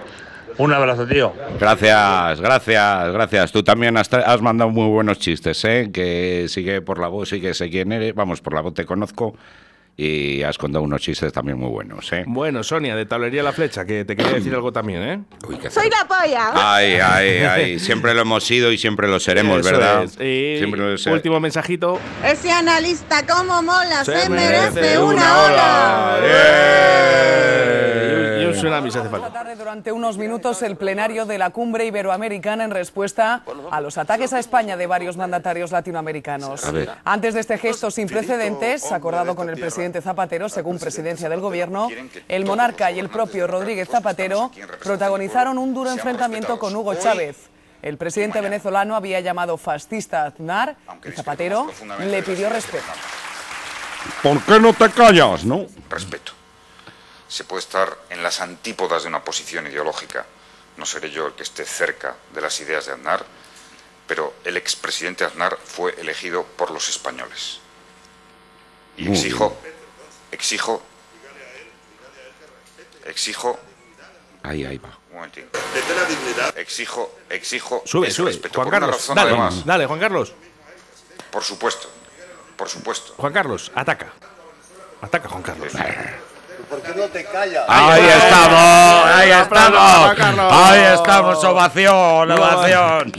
[0.59, 1.33] Un abrazo, tío.
[1.59, 3.53] Gracias, gracias, gracias.
[3.53, 4.11] Tú también has,
[4.43, 5.91] mandado muy buenos chistes, ¿eh?
[5.93, 8.15] Que sigue por la voz, sí que sé quién eres.
[8.15, 9.37] Vamos, por la voz te conozco.
[10.01, 12.23] Y has contado unos chistes también muy buenos, ¿eh?
[12.29, 15.21] Bueno, Sonia, de Tablería La Flecha, que te quería decir algo también, ¿eh?
[15.71, 16.53] Soy la polla.
[16.55, 17.79] Ay, ay, ay.
[17.81, 20.05] Siempre lo hemos sido y siempre lo seremos, Eso ¿verdad?
[20.05, 20.13] es.
[20.21, 21.19] Y Siempre lo seremos.
[21.19, 21.99] último mensajito.
[22.25, 26.19] Ese analista, cómo mola, se, Se merece, merece una, una ola.
[26.21, 28.18] Tsunami
[28.67, 29.33] hace falta.
[29.33, 34.33] tarde durante unos minutos el plenario de la cumbre iberoamericana en respuesta a los ataques
[34.33, 36.63] a España de varios mandatarios latinoamericanos.
[37.05, 41.89] Antes de este gesto sin precedentes, acordado con el presidente Zapatero, según presidencia del gobierno,
[42.29, 44.51] el monarca y el propio Rodríguez Zapatero
[44.83, 47.49] protagonizaron un duro enfrentamiento con Hugo Chávez.
[47.81, 52.85] El presidente venezolano había llamado fascista a Aznar y Zapatero le pidió respeto.
[54.23, 55.67] ¿Por qué no te callas, no?
[55.89, 56.38] Respeto.
[57.29, 60.25] Se puede estar en las antípodas de una posición ideológica.
[60.77, 63.25] No seré yo el que esté cerca de las ideas de Aznar,
[64.07, 67.61] pero el expresidente Aznar fue elegido por los españoles.
[68.97, 69.57] Y exijo,
[70.33, 70.83] exijo,
[73.05, 73.59] exijo,
[74.43, 74.97] Ahí, ahí va.
[75.11, 75.49] un momentín.
[76.57, 77.83] Exijo, exijo.
[77.85, 78.31] Sube, sube.
[78.31, 79.67] respeto, Juan por una Carlos, razón, dale, además.
[79.67, 80.33] dale, Juan Carlos.
[81.31, 81.91] Por supuesto,
[82.57, 83.15] por supuesto.
[83.17, 84.13] Juan Carlos, ataca.
[85.03, 85.73] Ataca, Juan Carlos.
[86.69, 87.65] ¿Por qué no te callas?
[87.67, 90.53] Ahí estamos, ahí estamos.
[90.53, 93.13] Ahí estamos, ovación, ovación.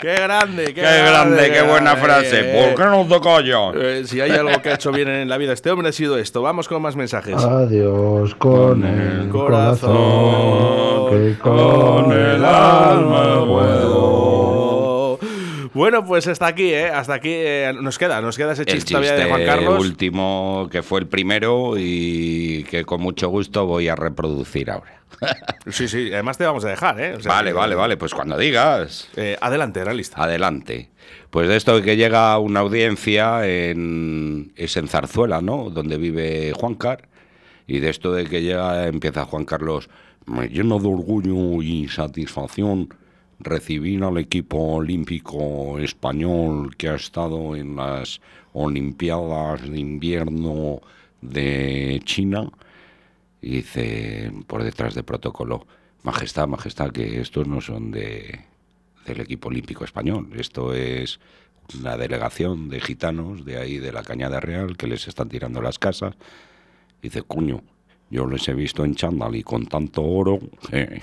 [0.00, 2.44] Qué grande, qué, Qué grande, qué buena frase.
[2.44, 3.74] ¿Por qué no te callas?
[3.74, 6.18] Eh, si hay algo que ha hecho bien en la vida este hombre ha sido
[6.18, 6.42] esto.
[6.42, 7.42] Vamos con más mensajes.
[7.42, 14.33] Adiós con el corazón, corazón, que con el alma puedo.
[15.74, 16.86] Bueno, pues hasta aquí, ¿eh?
[16.88, 19.80] Hasta aquí eh, nos queda, nos queda ese El chiste, todavía de Juan Carlos.
[19.80, 25.00] último, que fue el primero y que con mucho gusto voy a reproducir ahora.
[25.70, 27.14] Sí, sí, además te vamos a dejar, ¿eh?
[27.16, 29.08] O sea vale, que- vale, vale, pues cuando digas.
[29.16, 30.22] Eh, adelante, era lista.
[30.22, 30.90] Adelante.
[31.30, 35.70] Pues de esto de que llega una audiencia en, es en Zarzuela, ¿no?
[35.70, 37.08] Donde vive Juancar.
[37.66, 39.88] Y de esto de que llega, empieza Juan Carlos,
[40.26, 42.92] me lleno de orgullo y satisfacción
[43.44, 48.20] recibir al equipo olímpico español que ha estado en las
[48.52, 50.80] Olimpiadas de Invierno
[51.20, 52.50] de China.
[53.40, 55.66] Y dice por detrás de protocolo,
[56.02, 58.40] Majestad, Majestad, que estos no son de,
[59.06, 60.30] del equipo olímpico español.
[60.36, 61.20] Esto es
[61.78, 65.78] una delegación de gitanos de ahí, de la Cañada Real, que les están tirando las
[65.78, 66.14] casas.
[67.02, 67.62] Dice, cuño,
[68.10, 70.40] yo les he visto en chándal y con tanto oro.
[70.72, 71.00] eh".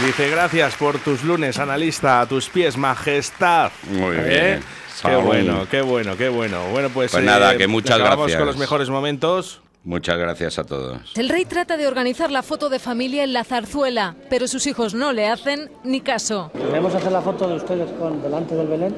[0.00, 3.70] Dice, gracias por tus lunes, analista, a tus pies, majestad.
[3.90, 4.20] Muy ¿Eh?
[4.22, 4.60] bien.
[4.60, 5.22] Qué Salud.
[5.24, 6.64] bueno, qué bueno, qué bueno.
[6.70, 8.36] Bueno, pues, Pues nada, eh, que muchas gracias.
[8.36, 9.60] con los mejores momentos.
[9.84, 11.12] Muchas gracias a todos.
[11.16, 14.94] El rey trata de organizar la foto de familia en la zarzuela, pero sus hijos
[14.94, 16.50] no le hacen ni caso.
[16.52, 18.94] ¿Podemos hacer la foto de ustedes con delante del Belén?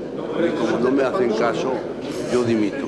[0.58, 1.72] Como no me hacen caso,
[2.32, 2.86] yo dimito.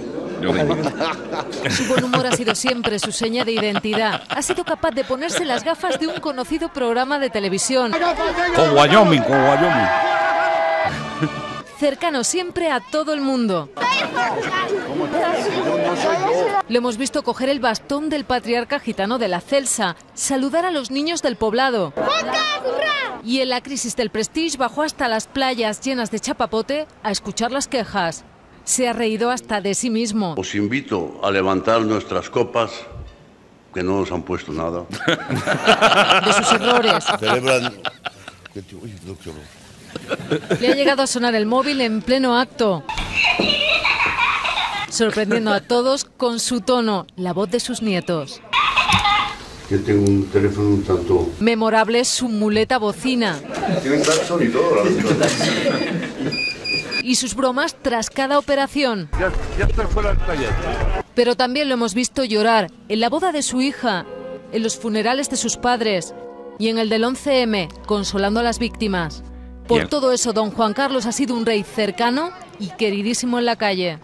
[1.71, 4.23] Su buen humor ha sido siempre su seña de identidad.
[4.29, 7.93] Ha sido capaz de ponerse las gafas de un conocido programa de televisión.
[8.55, 9.89] Con Wyoming, con Wyoming.
[11.79, 13.69] Cercano siempre a todo el mundo.
[16.69, 20.91] Lo hemos visto coger el bastón del patriarca gitano de la Celsa, saludar a los
[20.91, 21.93] niños del poblado.
[23.25, 27.53] Y en la crisis del Prestige bajó hasta las playas llenas de chapapote a escuchar
[27.53, 28.25] las quejas.
[28.67, 30.35] Se ha reído hasta de sí mismo.
[30.37, 32.73] Os invito a levantar nuestras copas,
[33.73, 34.85] que no nos han puesto nada.
[36.27, 37.05] De sus errores.
[37.21, 37.73] Celebran.
[40.61, 42.83] Le ha llegado a sonar el móvil en pleno acto.
[44.91, 48.41] Sorprendiendo a todos con su tono, la voz de sus nietos.
[49.71, 51.31] Yo tengo un teléfono un tanto.
[51.39, 53.41] Memorable es su muleta bocina
[53.83, 54.83] Tienen claxon y todo, la
[57.07, 59.09] y sus bromas tras cada operación.
[59.19, 60.51] Ya, ya estoy fuera del taller.
[61.15, 64.05] Pero también lo hemos visto llorar en la boda de su hija,
[64.53, 66.15] en los funerales de sus padres
[66.59, 69.23] y en el del 11M, consolando a las víctimas.
[69.69, 69.89] Por Bien.
[69.89, 74.01] todo eso, don Juan Carlos ha sido un rey cercano y queridísimo en la calle.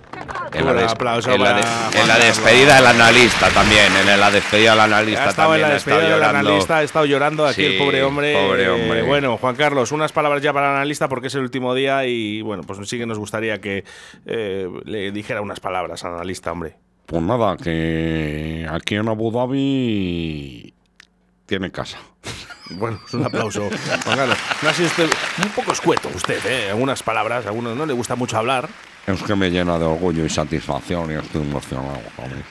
[0.55, 1.61] En la, aplauso en la
[1.95, 3.93] en la despedida del analista también.
[4.09, 5.69] En la despedida del analista Ha estado en también.
[5.69, 6.39] la despedida del llorando.
[6.39, 8.35] analista, ha estado llorando aquí Sí, el pobre hombre.
[8.35, 9.03] pobre Eh, hombre.
[9.03, 12.43] bueno, Juan Carlos, unas palabras ya para el analista porque es el último día y
[12.43, 13.85] bueno, pues sí que nos gustaría que
[14.27, 16.77] eh, le dijera unas palabras al analista, hombre.
[17.07, 20.75] Pues nada, que aquí en Abu Dhabi
[21.47, 21.99] tiene casa.
[22.75, 23.69] Bueno, pues un aplauso.
[24.05, 25.07] Juan Carlos, no ha sido usted
[25.45, 26.71] un poco escueto usted, ¿eh?
[26.71, 28.67] Algunas palabras, a algunos no le gusta mucho hablar.
[29.07, 32.45] Es que me llena de orgullo y satisfacción y estoy emocionado también.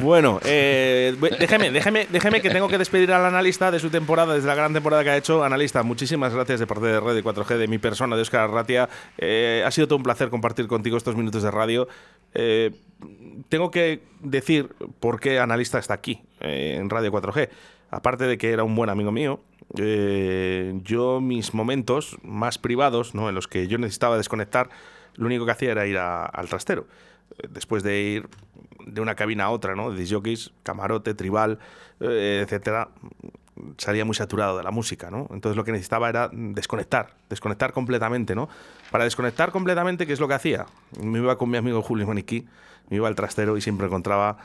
[0.00, 4.46] Bueno, eh, déjeme, déjeme, déjeme que tengo que despedir al analista de su temporada, desde
[4.46, 5.42] la gran temporada que ha hecho.
[5.42, 8.88] Analista, muchísimas gracias de parte de Red 4G, de mi persona, de Óscar Arratia.
[9.18, 11.88] Eh, ha sido todo un placer compartir contigo estos minutos de radio.
[12.34, 12.70] Eh,
[13.48, 14.68] tengo que decir
[15.00, 17.48] por qué analista está aquí, eh, en Radio 4G.
[17.90, 19.40] Aparte de que era un buen amigo mío,
[19.74, 23.28] yo mis momentos más privados, ¿no?
[23.28, 24.68] en los que yo necesitaba desconectar,
[25.16, 26.86] lo único que hacía era ir al trastero.
[27.38, 28.28] Eh, Después de ir
[28.86, 29.90] de una cabina a otra, ¿no?
[29.90, 31.58] De discjockeys, camarote, tribal,
[32.00, 32.88] eh, etcétera,
[33.78, 35.28] salía muy saturado de la música, ¿no?
[35.30, 38.48] Entonces lo que necesitaba era desconectar, desconectar completamente, ¿no?
[38.90, 40.66] Para desconectar completamente, ¿qué es lo que hacía?
[41.00, 42.46] Me iba con mi amigo Julio Maniquí,
[42.90, 44.36] me iba al trastero y siempre encontraba,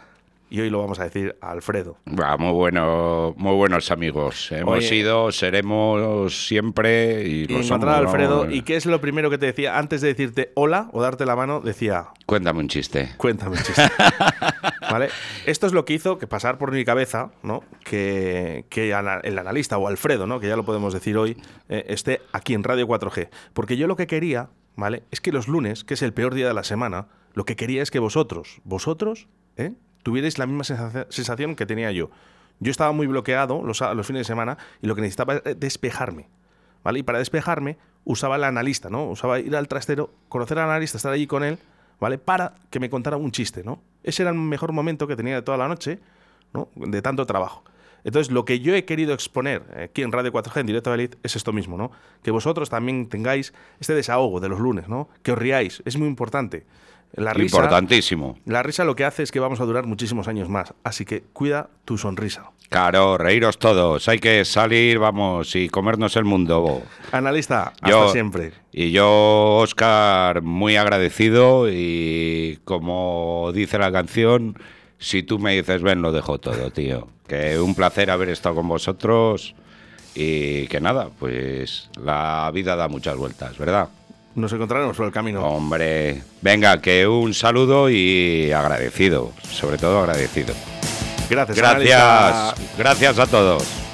[0.49, 1.97] y hoy lo vamos a decir, a Alfredo.
[2.05, 4.51] Muy bueno, muy buenos amigos.
[4.51, 4.87] Hemos Oye.
[4.87, 8.51] sido, seremos siempre y Y lo a somos, Alfredo, ¿no?
[8.51, 9.77] ¿y qué es lo primero que te decía?
[9.77, 13.13] Antes de decirte hola o darte la mano, decía, Cuéntame un chiste.
[13.17, 13.81] Cuéntame un chiste.
[14.91, 15.09] ¿Vale?
[15.45, 17.63] Esto es lo que hizo que pasar por mi cabeza, ¿no?
[17.83, 20.39] Que, que el analista o Alfredo, ¿no?
[20.39, 21.37] Que ya lo podemos decir hoy,
[21.69, 23.29] eh, esté aquí en Radio 4G.
[23.53, 25.03] Porque yo lo que quería, ¿vale?
[25.11, 27.83] Es que los lunes, que es el peor día de la semana, lo que quería
[27.83, 29.27] es que vosotros, vosotros,
[29.57, 29.73] ¿eh?
[30.03, 32.09] Tuvierais la misma sensaci- sensación que tenía yo.
[32.59, 36.27] Yo estaba muy bloqueado los, los fines de semana y lo que necesitaba era despejarme.
[36.83, 36.99] ¿Vale?
[36.99, 39.05] Y para despejarme usaba el analista, ¿no?
[39.05, 41.59] Usaba ir al trastero, conocer al analista, estar allí con él,
[41.99, 42.17] ¿vale?
[42.17, 43.81] Para que me contara un chiste, ¿no?
[44.03, 45.99] Ese era el mejor momento que tenía de toda la noche,
[46.53, 46.69] ¿no?
[46.75, 47.63] De tanto trabajo.
[48.05, 51.17] Entonces, lo que yo he querido exponer aquí en Radio 4G, en directo a Elite,
[51.21, 51.91] es esto mismo, ¿no?
[52.23, 55.09] Que vosotros también tengáis este desahogo de los lunes, ¿no?
[55.21, 56.65] Que os riáis, es muy importante.
[57.13, 58.37] La risa, Importantísimo.
[58.45, 61.23] La risa lo que hace es que vamos a durar muchísimos años más, así que
[61.33, 62.51] cuida tu sonrisa.
[62.69, 64.07] Claro, reíros todos.
[64.07, 66.83] Hay que salir, vamos, y comernos el mundo.
[67.11, 68.51] Analista, hasta Yo- siempre.
[68.71, 74.55] Y yo, Oscar, muy agradecido y como dice la canción,
[74.99, 77.07] si tú me dices ven, lo dejo todo, tío.
[77.27, 79.55] Que un placer haber estado con vosotros
[80.13, 83.89] y que nada, pues la vida da muchas vueltas, ¿verdad?
[84.35, 85.43] Nos encontraremos por el camino.
[85.43, 90.53] Hombre, venga, que un saludo y agradecido, sobre todo agradecido.
[91.29, 93.88] Gracias, Gracias, gracias a todos.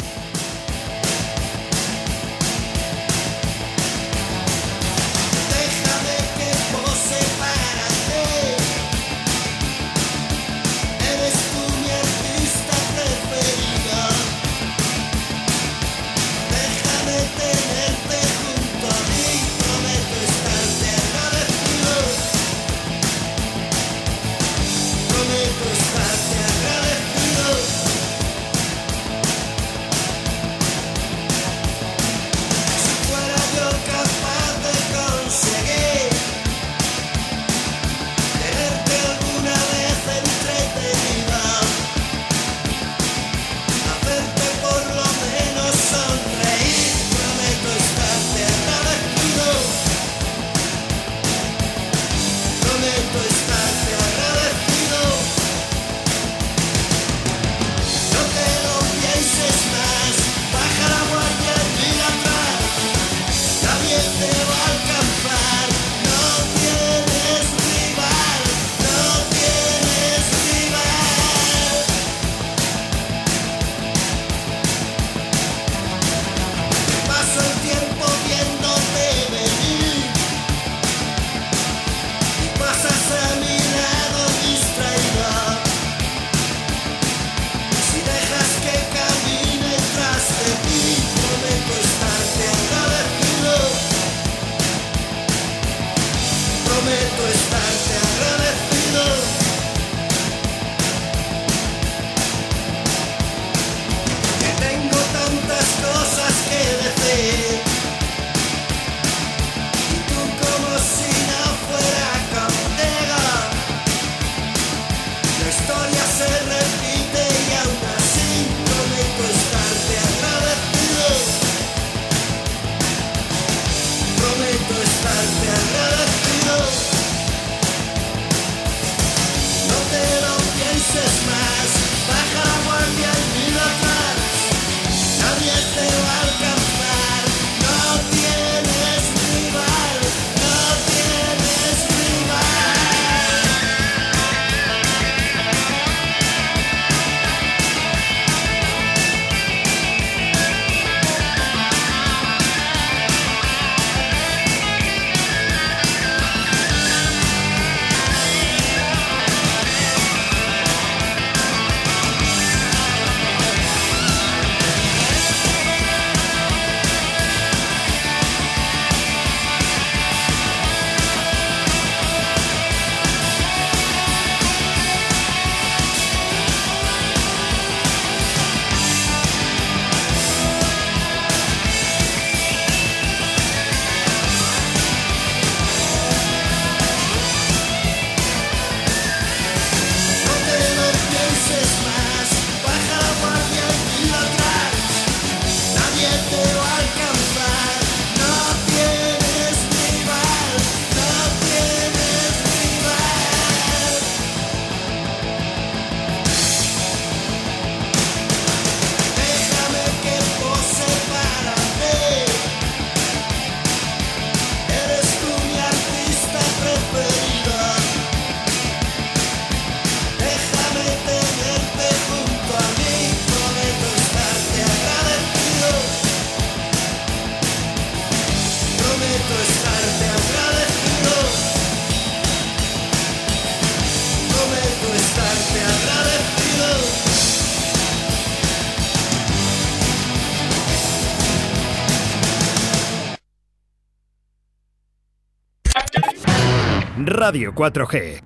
[247.26, 248.25] Radio 4G.